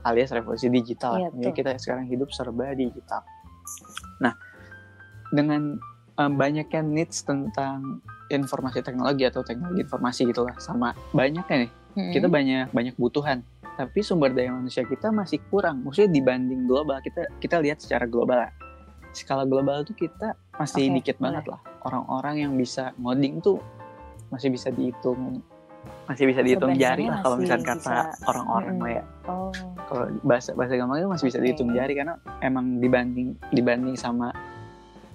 alias 0.00 0.30
revolusi 0.30 0.66
digital. 0.68 1.14
Iya, 1.16 1.28
Jadi 1.32 1.50
kita 1.52 1.70
sekarang 1.76 2.06
hidup 2.06 2.30
serba 2.30 2.70
digital. 2.72 3.22
Nah, 4.18 4.34
dengan 5.28 5.78
em, 6.16 6.32
banyaknya 6.34 6.82
needs 6.82 7.22
tentang 7.22 8.02
informasi 8.30 8.84
teknologi 8.84 9.24
atau 9.24 9.40
teknologi 9.40 9.84
informasi 9.84 10.28
gitu 10.28 10.44
lah 10.44 10.56
sama 10.60 10.92
banyaknya 11.12 11.68
nih. 11.68 11.72
Mm-mm. 11.98 12.12
kita 12.14 12.28
banyak 12.30 12.68
banyak 12.70 12.94
kebutuhan 12.94 13.42
tapi 13.78 14.02
sumber 14.02 14.34
daya 14.34 14.50
manusia 14.50 14.82
kita 14.82 15.14
masih 15.14 15.38
kurang. 15.54 15.86
Maksudnya 15.86 16.10
dibanding 16.10 16.66
global 16.66 16.98
kita 16.98 17.30
kita 17.38 17.62
lihat 17.62 17.78
secara 17.78 18.10
global 18.10 18.50
skala 19.14 19.46
global 19.46 19.86
tuh 19.86 19.94
kita 19.94 20.34
masih 20.58 20.90
Oke, 20.90 20.94
dikit 20.98 21.16
banget 21.22 21.46
lah. 21.46 21.62
Orang-orang 21.86 22.42
yang 22.42 22.52
bisa 22.58 22.90
ngoding 22.98 23.38
tuh 23.38 23.62
masih 24.34 24.50
bisa 24.50 24.74
dihitung 24.74 25.40
masih 26.10 26.26
bisa 26.26 26.42
dihitung 26.42 26.74
jari 26.74 27.06
lah 27.06 27.22
kalau 27.22 27.38
misalnya 27.38 27.64
kata 27.70 27.96
orang-orang 28.26 28.76
lah 28.82 28.92
ya. 28.98 29.04
Oh. 29.30 29.54
Kalau 29.86 30.04
bahasa 30.26 30.50
bahasa 30.58 30.74
gampangnya 30.74 31.08
masih 31.08 31.24
bisa 31.30 31.38
Oke. 31.38 31.44
dihitung 31.46 31.70
jari 31.70 31.92
karena 31.94 32.18
emang 32.42 32.82
dibanding 32.82 33.38
dibanding 33.54 33.94
sama 33.94 34.34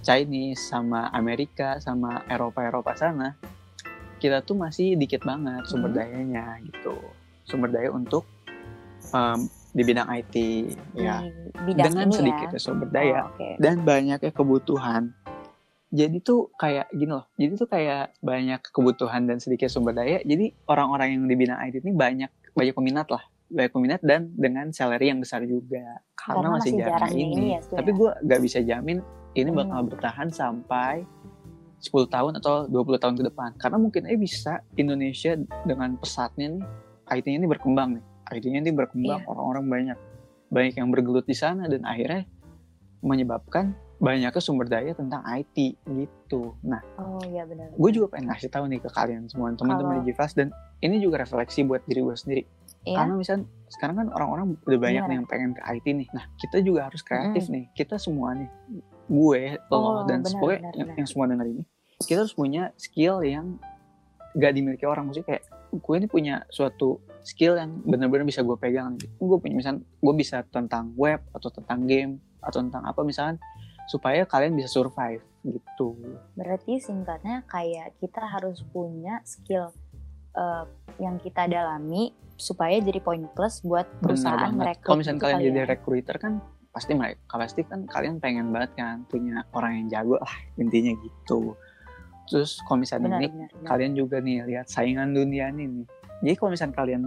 Chinese 0.03 0.59
sama 0.61 1.07
Amerika 1.09 1.79
sama 1.79 2.21
Eropa 2.27 2.59
Eropa 2.61 2.91
sana 2.93 3.33
kita 4.19 4.39
tuh 4.39 4.55
masih 4.55 4.95
dikit 4.95 5.19
banget 5.21 5.63
sumber 5.65 5.91
Hmm. 5.91 5.99
dayanya 5.99 6.55
gitu. 6.61 6.95
Sumber 7.43 7.67
daya 7.67 7.91
untuk 7.91 8.23
em, 9.09 9.39
di 9.69 9.83
bidang 9.83 10.07
IT 10.07 10.35
ya. 10.93 11.19
Di 11.19 11.59
bidang 11.65 11.91
dengan 11.91 12.07
ini 12.07 12.15
sedikitnya 12.15 12.55
ya 12.55 12.61
sumber 12.61 12.87
daya 12.87 13.19
Oh, 13.21 13.31
oke. 13.31 13.49
dan 13.59 13.75
banyaknya 13.81 14.31
kebutuhan. 14.31 15.11
Jadi 15.89 16.17
tuh 16.19 16.49
kayak 16.55 16.87
gini 16.89 17.11
loh 17.11 17.27
jadi 17.35 17.53
tuh 17.53 17.67
kayak 17.67 18.17
banyak 18.17 18.63
kebutuhan 18.65 19.23
dan 19.23 19.37
sedikit 19.37 19.67
sumber 19.67 19.91
daya 19.93 20.23
jadi 20.23 20.55
orang-orang 20.65 21.13
yang 21.13 21.23
di 21.25 21.35
bidang 21.37 21.59
IT 21.61 21.79
ini 21.79 21.91
banyak 21.91 22.31
banyak 22.51 22.73
peminat 22.73 23.07
lah. 23.07 23.23
Banyak 23.45 23.71
peminat 23.71 23.99
dan 24.01 24.31
dengan 24.33 24.71
salary 24.71 25.11
yang 25.11 25.19
besar 25.19 25.43
juga. 25.43 25.99
Karena, 26.15 26.39
Karena 26.39 26.49
masih, 26.49 26.71
masih 26.71 26.79
jarang, 26.79 26.95
jarang 26.97 27.13
ini, 27.13 27.35
ini 27.35 27.47
ya, 27.51 27.59
tapi 27.69 27.89
ya. 27.91 27.97
gue 27.99 28.09
gak 28.23 28.41
bisa 28.41 28.59
jamin 28.63 28.97
ini 29.33 29.49
Hmm. 29.49 29.59
bakal 29.59 29.79
bertahan 29.87 30.29
sampai 30.29 31.05
10 31.77 32.07
tahun 32.07 32.39
atau 32.39 32.63
20 32.65 32.95
tahun 32.95 33.15
ke 33.17 33.23
depan 33.27 33.49
karena 33.57 33.75
mungkin 33.75 34.07
eh 34.07 34.15
bisa 34.15 34.63
Indonesia 34.73 35.35
dengan 35.63 35.99
pesatnya 35.99 36.55
nih 36.55 36.63
IT-nya 37.11 37.37
ini 37.37 37.47
berkembang 37.49 37.99
nih 37.99 38.03
IT-nya 38.31 38.59
ini 38.61 38.71
berkembang 38.71 39.19
Iya. 39.19 39.27
orang-orang 39.27 39.65
banyak 39.67 39.97
banyak 40.47 40.73
yang 40.77 40.87
bergelut 40.89 41.25
di 41.25 41.35
sana 41.35 41.67
dan 41.67 41.83
akhirnya 41.83 42.23
menyebabkan 43.01 43.75
banyaknya 43.99 44.39
sumber 44.39 44.67
daya 44.67 44.91
tentang 44.91 45.23
IT 45.23 45.79
gitu. 45.87 46.55
Nah, 46.61 46.79
oh 46.99 47.19
iya 47.23 47.43
benar 47.43 47.71
gue 47.71 47.89
juga 47.91 48.11
pengen 48.11 48.31
ngasih 48.31 48.51
tahu 48.51 48.67
nih 48.67 48.79
ke 48.79 48.89
kalian 48.91 49.27
semua 49.27 49.51
teman-teman 49.51 50.03
di 50.03 50.11
Jivas 50.11 50.35
dan 50.35 50.51
ini 50.79 50.99
juga 50.99 51.19
refleksi 51.19 51.63
buat 51.63 51.83
diri 51.83 51.99
gue 51.99 52.15
sendiri. 52.15 52.43
Iya. 52.83 52.99
Karena 52.99 53.13
misalnya 53.15 53.43
sekarang 53.71 53.95
kan 53.97 54.07
orang-orang 54.11 54.59
udah 54.59 54.79
banyak 54.79 54.99
Gimana? 54.99 55.07
nih 55.07 55.15
yang 55.19 55.27
pengen 55.27 55.51
ke 55.51 55.61
IT 55.63 55.85
nih. 55.95 56.07
Nah, 56.11 56.25
kita 56.35 56.57
juga 56.59 56.79
harus 56.87 56.99
kreatif 56.99 57.47
nih. 57.47 57.71
Kita 57.71 57.95
semua 57.95 58.35
nih, 58.35 58.49
gue, 59.09 59.41
lo 59.69 59.75
Oh, 59.75 59.97
dan 60.07 60.23
benar, 60.23 60.31
pokoknya 60.39 60.59
benar, 60.59 60.73
yang, 60.75 60.87
benar. 60.87 60.97
yang 60.99 61.07
semua 61.07 61.25
denger 61.29 61.47
ini, 61.51 61.63
kita 62.03 62.19
harus 62.23 62.35
punya 62.35 62.63
skill 62.79 63.19
yang 63.23 63.57
gak 64.35 64.53
dimiliki 64.55 64.85
orang. 64.87 65.09
Maksudnya 65.09 65.27
kayak 65.37 65.43
gue 65.73 65.95
ini 65.97 66.07
punya 66.07 66.35
suatu 66.53 67.01
skill 67.23 67.57
yang 67.57 67.81
benar-benar 67.87 68.27
bisa 68.27 68.43
gue 68.43 68.53
pegang 68.59 68.99
gue 68.99 69.37
punya 69.39 69.55
misalnya 69.57 69.81
gue 69.81 70.13
bisa 70.13 70.43
tentang 70.51 70.91
web 70.99 71.23
atau 71.31 71.49
tentang 71.49 71.87
game 71.87 72.19
atau 72.43 72.59
tentang 72.61 72.83
apa 72.83 73.01
misalnya 73.01 73.39
supaya 73.87 74.27
kalian 74.27 74.53
bisa 74.53 74.69
survive 74.69 75.23
gitu 75.43 75.95
Berarti 76.35 76.79
singkatnya 76.79 77.43
kayak 77.47 77.95
kita 77.99 78.21
harus 78.23 78.63
punya 78.71 79.23
skill 79.23 79.71
uh, 80.35 80.67
yang 80.99 81.19
kita 81.19 81.47
dalami 81.47 82.11
supaya 82.35 82.79
jadi 82.83 82.99
poin 82.99 83.23
plus 83.31 83.63
buat 83.63 83.87
benar 83.87 84.03
perusahaan 84.03 84.39
banget 84.39 84.59
merekrut. 84.59 84.83
kalau 84.83 84.97
misalnya 84.99 85.21
kalian 85.23 85.39
kali 85.39 85.47
jadi 85.47 85.59
recruiter 85.67 86.15
kan 86.19 86.33
pasti 86.73 86.91
mereka 86.97 87.37
pasti 87.37 87.61
kan 87.63 87.85
kalian 87.85 88.17
pengen 88.17 88.49
banget 88.49 88.73
kan 88.75 89.05
punya 89.05 89.45
orang 89.53 89.85
yang 89.85 89.87
jago 89.93 90.17
lah 90.17 90.35
intinya 90.57 90.91
gitu 91.05 91.53
terus 92.25 92.57
kalau 92.65 92.81
misalnya 92.81 93.13
benar, 93.13 93.19
ini 93.21 93.27
benar, 93.29 93.49
benar. 93.53 93.67
kalian 93.69 93.91
juga 93.93 94.17
nih 94.23 94.37
lihat 94.47 94.65
saingan 94.71 95.11
dunia 95.13 95.51
ini 95.53 95.63
nih. 95.69 95.85
Jadi 96.23 96.35
kalau 96.39 96.49
misalnya 96.55 96.75
kalian 96.79 97.01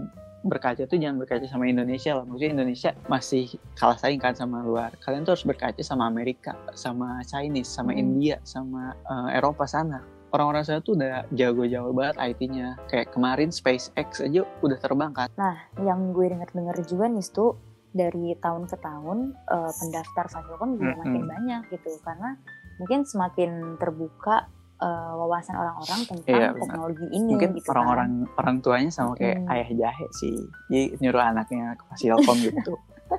berkaca 0.46 0.82
tuh 0.86 0.98
jangan 1.00 1.16
berkaca 1.18 1.46
sama 1.48 1.64
Indonesia 1.66 2.12
lah. 2.14 2.24
Maksudnya 2.28 2.52
Indonesia 2.62 2.90
masih 3.08 3.44
kalah 3.74 3.96
saing 3.96 4.20
kan 4.20 4.36
sama 4.36 4.60
luar. 4.62 4.92
Kalian 5.02 5.24
tuh 5.24 5.34
harus 5.34 5.46
berkaca 5.48 5.80
sama 5.80 6.06
Amerika, 6.06 6.52
sama 6.76 7.24
Chinese, 7.24 7.72
sama 7.72 7.96
Hmm. 7.96 8.02
India, 8.04 8.36
sama 8.44 8.92
eh, 8.92 9.40
Eropa 9.40 9.64
sana. 9.64 10.04
Orang-orang 10.36 10.68
sana 10.68 10.84
tuh 10.84 11.00
udah 11.00 11.24
jago-jago 11.32 11.96
banget 11.96 12.16
IT-nya. 12.36 12.76
Kayak 12.92 13.08
kemarin 13.16 13.48
SpaceX 13.48 14.20
aja 14.20 14.44
udah 14.60 14.78
terbang 14.78 15.16
kan. 15.16 15.32
Nah, 15.40 15.56
yang 15.80 16.12
gue 16.12 16.28
denger-denger 16.28 16.76
juga 16.84 17.08
nih 17.08 17.24
tuh 17.32 17.56
dari 17.96 18.36
tahun 18.36 18.64
ke 18.64 18.76
tahun 18.76 19.18
eh, 19.32 19.72
pendaftar 19.74 20.24
Fasilkom 20.28 20.70
juga 20.74 20.92
Mm-mm. 20.92 21.00
makin 21.02 21.22
banyak 21.26 21.60
gitu 21.70 21.90
karena 22.00 22.36
mungkin 22.76 23.02
semakin 23.02 23.50
terbuka 23.76 24.46
eh, 24.76 25.12
wawasan 25.14 25.56
orang-orang 25.56 26.00
tentang 26.04 26.28
Iya, 26.28 26.48
benar. 26.48 26.60
teknologi 26.60 27.06
ini 27.10 27.32
Mungkin 27.32 27.50
gitu 27.54 27.64
kan. 27.64 27.72
orang-orang 27.74 28.10
orang 28.36 28.56
tuanya 28.60 28.90
sama 28.90 29.16
kayak 29.16 29.40
Hmm. 29.40 29.50
ayah 29.50 29.68
jahe 29.74 30.06
sih. 30.14 30.36
Jadi 30.66 31.00
nyuruh 31.00 31.22
anaknya 31.24 31.72
ke 31.74 31.84
Fasilkom 31.88 32.36
gitu. 32.38 32.74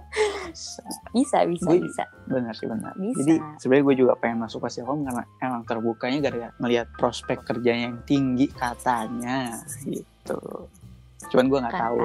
bisa 1.09 1.39
bisa 1.43 1.65
Gue- 1.65 1.81
bisa 1.81 2.03
benar 2.27 2.53
sih 2.53 2.67
benar. 2.67 2.93
Bisa. 2.93 3.17
Jadi 3.17 3.33
sebenarnya 3.57 3.85
gue 3.85 3.95
juga 3.97 4.13
pengen 4.15 4.39
masuk 4.39 4.59
Fasilkom 4.59 5.01
karena 5.01 5.23
emang 5.39 5.63
terbukanya 5.63 6.19
gara-gara 6.21 6.51
melihat 6.57 6.87
prospek 6.93 7.41
kerjanya 7.41 7.89
yang 7.89 7.99
tinggi 8.03 8.51
katanya 8.51 9.57
gitu. 9.81 10.39
Cuman 11.27 11.45
gue 11.47 11.59
nggak 11.59 11.73
tahu. 11.79 11.97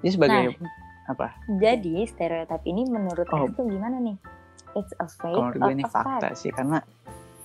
Ini 0.00 0.08
sebagai 0.08 0.54
Nah, 0.54 0.70
apa? 1.04 1.36
jadi 1.60 2.08
stereotip 2.08 2.62
ini 2.64 2.88
menurut 2.88 3.26
Oh. 3.30 3.48
Tuh 3.52 3.66
gimana 3.68 4.00
nih? 4.00 4.16
It's 4.74 4.90
a 4.98 5.06
fake 5.06 5.36
Kalau 5.38 5.54
gue 5.54 5.72
ini 5.74 5.84
fakta 5.86 6.34
fact? 6.34 6.40
sih 6.40 6.50
karena 6.50 6.82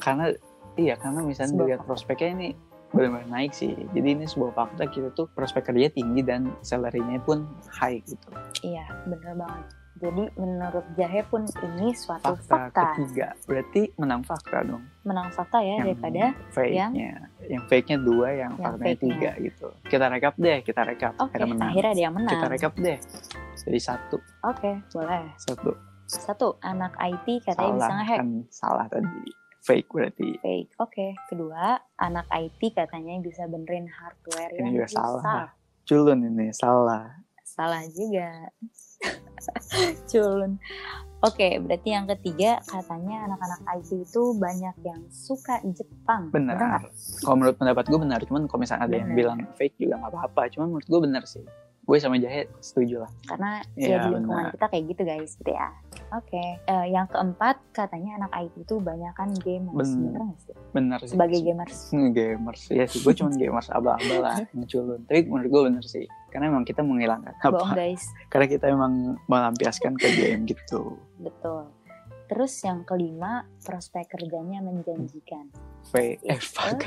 karena 0.01 0.33
iya 0.79 0.97
karena 0.97 1.21
misalnya 1.21 1.53
Sebuah 1.53 1.65
dilihat 1.67 1.81
prospeknya 1.85 2.29
ini 2.39 2.49
benar-benar 2.89 3.29
naik 3.29 3.53
sih. 3.53 3.77
Jadi 3.93 4.07
ini 4.17 4.25
sebuah 4.25 4.57
fakta 4.57 4.89
kita 4.89 5.13
tuh 5.13 5.29
prospek 5.37 5.69
kerja 5.69 5.93
tinggi 5.93 6.25
dan 6.25 6.49
salary-nya 6.65 7.21
pun 7.21 7.45
high 7.69 8.01
gitu. 8.01 8.27
Iya, 8.65 8.85
bener 9.05 9.37
banget. 9.37 9.65
Jadi 9.99 10.23
menurut 10.33 10.85
Jahe 10.95 11.21
pun 11.21 11.43
ini 11.43 11.91
suatu 11.91 12.31
Fakta, 12.33 12.71
fakta. 12.71 12.83
ketiga 12.95 13.27
berarti 13.43 13.91
menang 13.95 14.23
fakta 14.23 14.63
dong. 14.63 14.83
Menang 15.03 15.27
fakta 15.29 15.59
ya 15.59 15.75
daripada 15.77 16.31
fake-nya. 16.49 16.87
Yang 17.41 17.63
fake-nya 17.67 17.97
dua, 17.99 18.27
yang, 18.31 18.51
Yang 18.53 18.63
faktanya 18.63 18.79
fake-nya. 18.85 19.03
tiga 19.03 19.31
gitu. 19.41 19.67
Kita 19.83 20.05
rekap 20.07 20.33
deh, 20.35 20.57
kita 20.61 20.81
rekap. 20.83 21.13
Oke, 21.15 21.27
Akhirnya 21.29 21.47
menang. 21.49 21.69
akhirnya 21.69 21.91
ada 21.91 22.01
yang 22.01 22.15
menang. 22.15 22.31
Kita 22.31 22.47
rekap 22.47 22.73
deh. 22.75 22.97
Jadi 23.59 23.79
satu, 23.79 24.17
Oke, 24.41 24.71
boleh. 24.89 25.23
satu. 25.35 25.71
Satu, 26.05 26.47
anak 26.59 26.95
IT 26.97 27.27
katanya 27.43 27.69
bisa 27.69 27.83
salah 27.83 27.97
ngehack. 27.99 28.17
kan 28.17 28.29
salah 28.49 28.85
tadi. 28.87 29.21
Fake 29.59 29.91
berarti. 29.91 30.29
Fake. 30.39 30.71
Oke. 30.79 31.07
Kedua, 31.27 31.75
anak 31.97 32.25
IT 32.31 32.71
katanya 32.71 33.19
bisa 33.19 33.43
benerin 33.45 33.85
hardware 33.85 34.49
Ini 34.49 34.57
yang 34.57 34.71
juga 34.73 34.87
rusak. 34.87 34.95
salah. 34.95 35.43
Culun 35.83 36.19
ini 36.23 36.47
salah. 36.49 37.05
Salah 37.49 37.83
juga. 37.89 38.53
Culun. 40.11 40.61
Oke, 41.19 41.59
berarti 41.59 41.89
yang 41.91 42.07
ketiga 42.07 42.63
katanya 42.63 43.27
anak-anak 43.27 43.59
IT 43.75 43.89
itu 44.07 44.23
banyak 44.39 44.75
yang 44.85 45.01
suka 45.11 45.59
Jepang. 45.67 46.31
Benar. 46.31 46.87
Kalau 47.25 47.35
menurut 47.35 47.57
pendapat 47.59 47.91
gue 47.91 47.99
benar. 47.99 48.19
Cuman 48.23 48.47
kalau 48.47 48.61
misalnya 48.63 48.87
ada 48.87 48.95
yang 48.95 49.11
Benar. 49.11 49.19
bilang 49.19 49.39
fake 49.59 49.75
juga 49.81 49.99
nggak 49.99 50.11
apa-apa. 50.15 50.41
Cuman 50.55 50.67
menurut 50.71 50.87
gue 50.87 50.99
benar 51.03 51.23
sih. 51.27 51.43
Gue 51.89 51.97
sama 51.97 52.21
Jahe 52.21 52.45
setuju 52.61 53.01
lah. 53.01 53.11
Karena 53.25 53.65
Iya, 53.73 53.87
ya 53.89 53.97
di 54.05 54.09
lingkungan 54.13 54.45
benar. 54.45 54.53
kita 54.53 54.65
kayak 54.69 54.83
gitu 54.93 55.01
guys, 55.01 55.31
gitu 55.41 55.51
ya. 55.57 55.67
Oke. 56.13 56.43
Eh, 56.61 56.85
yang 56.93 57.09
keempat 57.09 57.57
katanya 57.73 58.21
anak 58.21 58.31
IT 58.37 58.61
itu 58.61 58.77
banyak 58.77 59.09
kan 59.17 59.33
gamers. 59.41 59.89
Benar. 59.97 60.05
Bener 60.05 60.21
nggak 60.21 60.41
sih? 60.45 60.55
Benar 60.69 60.99
sih. 61.01 61.09
Sebagai 61.17 61.39
gamers. 61.41 61.77
Hmm, 61.89 62.09
gamers. 62.13 62.61
Ya 62.69 62.85
sih, 62.85 63.01
gue 63.01 63.13
cuman 63.17 63.33
gamers 63.33 63.73
abal-abal 63.73 64.21
lah. 64.21 64.37
Yang 64.53 64.77
culun. 64.77 65.01
Tapi 65.09 65.19
menurut 65.25 65.49
gue 65.49 65.61
benar 65.65 65.85
sih. 65.89 66.05
Karena 66.29 66.53
emang 66.53 66.61
kita 66.61 66.85
menghilangkan 66.85 67.33
apa? 67.41 67.73
guys. 67.73 68.05
Karena 68.29 68.45
kita 68.45 68.69
emang 68.69 69.17
melampiaskan 69.25 69.97
ke 69.97 70.13
game 70.13 70.45
gitu. 70.45 70.93
Betul. 71.17 71.73
Terus 72.29 72.53
yang 72.61 72.85
kelima, 72.85 73.49
prospek 73.65 74.13
kerjanya 74.13 74.61
menjanjikan. 74.61 75.49
Fake. 75.89 76.21
Eh, 76.21 76.37
Itu- 76.37 76.53
fuck. 76.53 76.77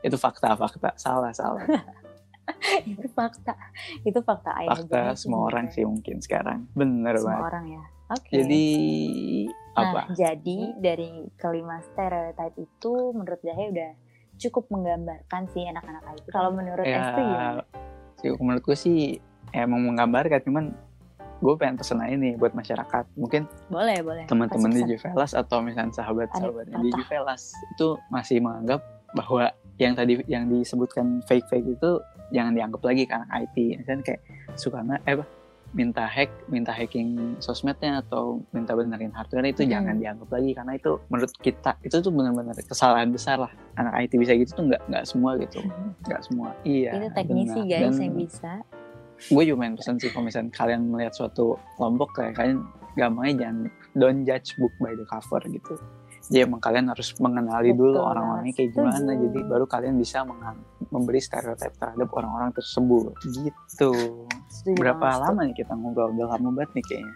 Itu 0.00 0.16
fakta, 0.16 0.56
fakta. 0.56 0.96
Itu 2.92 3.08
fakta. 3.12 3.54
Itu 4.02 4.20
fakta 4.24 4.50
ayah 4.64 4.78
fakta 4.78 5.12
Jahe 5.12 5.18
semua 5.20 5.48
orang 5.48 5.68
sih 5.72 5.84
mungkin 5.84 6.20
sekarang 6.22 6.66
bener 6.72 7.16
Semua 7.18 7.40
banget 7.40 7.44
orang 7.52 7.64
ya. 7.68 7.84
Oke. 8.08 8.30
jadi 8.32 8.64
Nah, 9.78 9.94
apa 9.94 10.00
jadi 10.16 10.58
dari 10.80 11.30
kelima 11.38 11.78
stereotip 11.84 12.54
itu 12.58 12.94
menurut 13.14 13.40
Jahe 13.46 13.64
udah 13.70 13.90
cukup 14.38 14.64
menggambarkan 14.70 15.50
sih 15.54 15.66
anak-anak 15.66 16.02
IT. 16.18 16.26
Kalau 16.30 16.50
menurut 16.54 16.86
ya 16.86 16.98
Esti 16.98 17.22
gimana? 17.22 17.62
sih, 18.18 18.30
menurut 18.38 18.62
gue 18.66 18.76
sih 18.78 18.98
emang 19.54 19.86
menggambarkan 19.86 20.40
cuman 20.46 20.64
gue 21.38 21.54
pengen 21.54 21.78
pesen 21.78 22.02
aja 22.02 22.18
nih 22.18 22.34
buat 22.34 22.50
masyarakat 22.50 23.04
mungkin 23.14 23.46
Boleh, 23.70 24.02
boleh. 24.02 24.24
teman-teman 24.26 24.74
di 24.74 24.82
Juvelas 24.90 25.38
atau 25.38 25.62
misalnya 25.62 25.94
sahabat-sahabatnya 25.94 26.82
Ada 26.82 26.82
di. 26.82 26.90
Juvelas 26.90 27.54
itu 27.54 27.88
masih 28.10 28.42
menganggap 28.42 28.82
bahwa 29.14 29.54
yang 29.78 29.94
tadi 29.94 30.18
yang 30.26 30.50
disebutkan 30.50 31.22
fake 31.30 31.46
fake 31.46 31.78
itu 31.78 31.90
jangan 32.30 32.52
dianggap 32.52 32.82
lagi 32.82 33.02
ke 33.04 33.14
anak 33.14 33.30
IT 33.42 33.56
misalnya 33.76 34.02
kayak 34.04 34.20
suka 34.54 34.78
nggak 34.80 35.00
eh 35.04 35.16
minta 35.68 36.08
hack 36.08 36.32
minta 36.48 36.72
hacking 36.72 37.36
sosmednya 37.38 38.00
atau 38.00 38.40
minta 38.50 38.72
benerin 38.72 39.12
hardware 39.12 39.44
itu 39.46 39.62
Hmm. 39.62 39.70
jangan 39.70 39.94
dianggap 39.96 40.28
lagi 40.30 40.50
karena 40.52 40.72
itu 40.74 40.96
menurut 41.06 41.32
kita 41.38 41.76
itu 41.82 41.96
tuh 41.98 42.08
benar-benar 42.08 42.56
kesalahan 42.56 43.12
besar 43.12 43.36
lah 43.36 43.52
anak 43.74 43.92
IT 44.00 44.16
bisa 44.16 44.32
gitu 44.32 44.52
tuh 44.54 44.64
nggak 44.64 44.80
nggak 44.88 45.04
semua 45.04 45.36
gitu 45.36 45.60
nggak 46.04 46.22
semua 46.22 46.48
iya 46.64 46.96
Itu 46.96 47.08
teknisi 47.12 47.60
benar. 47.62 47.68
guys 47.70 47.84
Dan 47.84 48.00
yang 48.00 48.16
bisa. 48.16 48.52
gue 49.20 49.42
juga 49.44 49.58
main 49.58 49.74
pesan 49.74 49.98
sih 49.98 50.08
kalau 50.08 50.24
misalnya 50.24 50.48
kalian 50.50 50.88
melihat 50.88 51.12
suatu 51.12 51.44
kelompok 51.76 52.14
kayak 52.14 52.32
kalian 52.34 52.64
gampangnya 52.94 53.34
jangan 53.38 53.56
don't 53.92 54.20
judge 54.24 54.56
book 54.56 54.72
by 54.78 54.94
the 54.94 55.04
cover 55.04 55.42
gitu 55.44 55.76
jadi 56.28 56.44
emang 56.44 56.60
kalian 56.60 56.86
harus 56.88 57.08
mengenali 57.16 57.72
dulu 57.72 57.96
Betul 57.96 58.04
orang-orangnya 58.06 58.44
banget. 58.46 58.58
kayak 58.58 58.70
gimana 58.70 58.96
Setuju. 59.08 59.22
jadi 59.24 59.40
baru 59.44 59.64
kalian 59.64 59.94
bisa 59.96 60.18
memberi 60.88 61.18
stereotip 61.18 61.72
terhadap 61.74 62.08
orang-orang 62.10 62.50
tersebut 62.52 63.12
gitu 63.24 63.92
Setuju 64.48 64.76
berapa 64.76 65.00
banget, 65.00 65.22
lama 65.24 65.40
nih 65.42 65.56
kita 65.56 65.72
ngobrol 65.72 66.08
udah 66.10 66.28
lama 66.30 66.48
banget 66.54 66.70
nih 66.72 66.84
kayaknya 66.84 67.14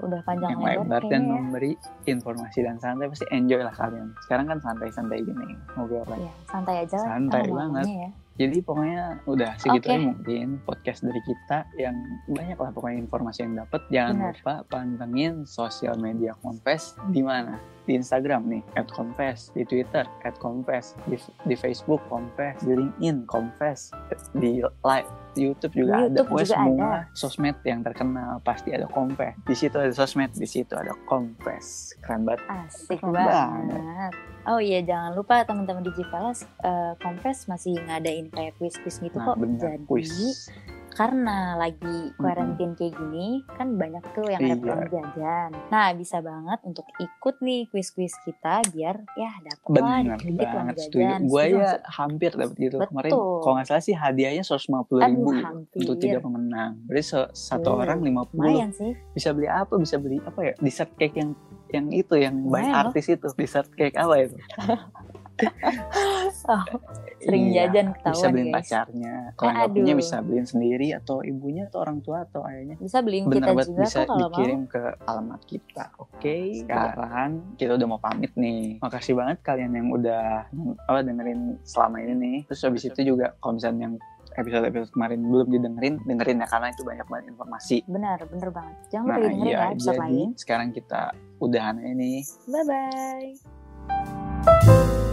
Udah 0.00 0.20
panjang 0.22 0.50
yang 0.50 0.62
lebar 0.80 1.02
dan 1.06 1.22
ya. 1.22 1.30
memberi 1.30 1.72
informasi 2.04 2.58
dan 2.60 2.76
santai 2.76 3.06
pasti 3.06 3.26
enjoy 3.30 3.60
lah 3.60 3.72
kalian 3.72 4.08
sekarang 4.22 4.46
kan 4.46 4.58
santai-santai 4.60 5.18
gini 5.20 5.56
ngobrol 5.74 6.04
lagi 6.04 6.20
Ya, 6.20 6.32
santai 6.46 6.74
aja 6.84 6.96
lah. 6.96 7.06
Santai 7.10 7.42
banget. 7.48 7.86
Ya. 7.86 8.08
Jadi 8.36 8.56
pokoknya 8.60 9.20
udah 9.24 9.52
segitu 9.56 9.84
Oke. 9.84 9.88
aja 9.90 10.00
mungkin 10.02 10.46
podcast 10.64 11.00
dari 11.00 11.20
kita 11.20 11.68
yang 11.76 11.92
banyak 12.24 12.56
lah 12.56 12.70
pokoknya 12.70 12.96
informasi 12.98 13.44
yang 13.44 13.54
dapat. 13.54 13.80
Jangan 13.90 14.14
Benar. 14.16 14.32
lupa 14.34 14.54
pantengin 14.66 15.34
sosial 15.44 15.96
media 15.96 16.32
Confess 16.36 16.96
di 17.08 17.20
mana? 17.20 17.60
Di 17.90 17.98
Instagram 17.98 18.46
nih 18.46 18.62
@confess, 18.94 19.50
di 19.50 19.66
Twitter 19.66 20.06
@confess, 20.38 20.94
di, 21.10 21.18
di 21.42 21.58
Facebook 21.58 21.98
Confess, 22.06 22.62
di 22.62 22.78
LinkedIn 22.78 23.26
Confess, 23.26 23.90
di 24.38 24.62
live 24.62 25.10
YouTube 25.34 25.74
juga 25.74 26.06
ada. 26.06 26.06
YouTube 26.06 26.30
Pokoknya 26.30 26.46
juga 26.46 26.54
semua 26.54 26.90
sosmed 27.18 27.56
yang 27.66 27.80
terkenal 27.82 28.38
pasti 28.46 28.70
ada 28.70 28.86
Confess. 28.86 29.34
Di 29.42 29.54
situ 29.58 29.74
ada 29.74 29.90
sosmed, 29.90 30.30
di 30.38 30.46
situ 30.46 30.70
ada 30.78 30.94
Confess. 31.10 31.98
Keren 31.98 32.30
banget. 32.30 32.46
Asik 32.46 33.02
Keren 33.02 33.10
banget. 33.10 34.14
Oh 34.46 34.62
iya, 34.62 34.80
jangan 34.86 35.18
lupa 35.18 35.42
teman-teman 35.42 35.82
di 35.82 35.90
Jipalas 35.98 36.46
eh, 36.62 36.94
Confess 37.02 37.50
masih 37.50 37.74
ngadain 37.90 38.30
kayak 38.30 38.54
quiz-quiz 38.56 39.02
gitu 39.02 39.18
Nah, 39.18 39.34
kok. 39.34 39.36
bener. 39.42 39.58
Jadi 39.58 39.84
Quiz. 39.90 40.46
Karena 40.90 41.54
lagi 41.54 41.78
quarantine 42.14 42.74
kayak 42.74 42.92
gini 42.92 43.28
kan 43.48 43.74
banyak 43.74 44.02
tuh 44.10 44.26
yang 44.26 44.42
ada 44.42 44.56
Iya. 44.56 44.90
jajan. 44.90 45.50
Nah 45.68 45.86
bisa 45.92 46.18
banget 46.20 46.58
untuk 46.62 46.84
ikut 46.96 47.34
nih 47.38 47.66
quiz-quiz 47.66 48.12
kita 48.20 48.60
biar 48.68 48.96
ya 49.14 49.30
lah 49.40 49.56
dikit-dikit 50.04 50.44
uang 50.44 50.56
banget 50.56 50.74
setuju. 50.76 50.98
jajan. 51.00 51.20
Gue 51.24 51.44
ya 51.52 51.70
hampir 51.86 52.30
dapet 52.32 52.56
gitu 52.58 52.76
kemarin. 52.80 53.10
Betul. 53.10 53.38
Kalau 53.40 53.54
nggak 53.54 53.66
salah 53.66 53.82
sih 53.82 53.94
hadiahnya 53.94 54.42
150 54.42 54.66
Aduh 54.98 55.08
ribu 55.08 55.30
hampir. 55.36 55.78
untuk 55.80 55.96
tiga 55.96 56.18
pemenang. 56.18 56.72
Berarti 56.84 57.04
satu 57.32 57.68
Iya. 57.68 57.80
orang 57.80 57.98
50 58.02 58.36
Lumayan 58.36 58.70
sih. 58.72 58.92
bisa 59.10 59.28
beli 59.30 59.48
apa? 59.48 59.74
Bisa 59.74 59.96
beli 59.96 60.18
apa 60.20 60.40
ya? 60.42 60.52
Dessert 60.56 60.90
cake 60.94 61.16
yang 61.16 61.30
yang 61.70 61.86
itu 61.88 62.14
yang 62.14 62.34
loh. 62.44 62.58
artis 62.82 63.06
itu. 63.08 63.26
Dessert 63.32 63.70
cake 63.70 63.94
apa 63.94 64.14
itu? 64.18 64.36
Oh, 66.42 66.62
sering 67.20 67.46
Iya, 67.46 67.68
jajan 67.68 67.86
bisa 67.86 67.94
ketahuan 67.94 68.30
beliin 68.32 68.48
guys. 68.48 68.54
pacarnya 68.56 69.14
kalau 69.34 69.50
nggak 69.52 69.70
punya 69.70 69.92
bisa 69.94 70.14
beliin 70.18 70.44
sendiri 70.44 70.86
atau 70.90 71.20
ibunya 71.20 71.62
atau 71.64 71.78
orang 71.78 72.00
tua 72.00 72.24
atau 72.24 72.40
ayahnya 72.42 72.74
Bisa 72.76 73.00
beliin 73.00 73.24
bener 73.24 73.46
kita 73.46 73.60
juga 73.60 73.78
bisa 73.78 73.98
kok 73.98 74.06
kalau 74.08 74.18
mau. 74.18 74.26
dikirim 74.26 74.60
ke 74.66 74.80
alamat 75.04 75.40
kita 75.44 75.84
oke 75.96 76.34
sekarang 76.56 77.28
kita 77.54 77.70
udah 77.72 77.86
mau 77.86 77.98
pamit 77.98 78.30
nih 78.34 78.76
makasih 78.78 79.14
banget 79.14 79.36
kalian 79.40 79.70
yang 79.70 79.86
udah 79.90 80.44
apa 80.82 80.98
dengerin 81.00 81.56
selama 81.62 81.96
ini 82.00 82.12
nih 82.16 82.36
terus 82.46 82.60
habis 82.64 82.82
itu 82.84 83.00
juga 83.04 83.30
kalau 83.36 83.52
misalnya 83.54 83.80
yang 83.84 83.94
episode 84.32 84.64
episode 84.64 84.90
kemarin 84.90 85.18
belum 85.22 85.46
didengerin 85.50 85.94
dengerin 86.02 86.36
ya 86.36 86.46
karena 86.46 86.66
itu 86.68 86.82
banyak 86.82 87.04
banget 87.04 87.24
informasi 87.28 87.76
Benar, 87.84 88.16
bener 88.24 88.48
banget. 88.48 88.74
Jangan 88.88 89.04
nah 89.04 89.12
lupa 89.12 89.22
dengerin 89.28 89.44
iya 89.44 89.52
ya 89.52 89.70
episode 89.70 89.92
jadi 89.92 90.02
lain. 90.02 90.28
sekarang 90.34 90.68
kita 90.72 91.00
udahan 91.38 91.76
ini 91.78 92.24
Bye 92.44 92.64
bye. 92.64 95.08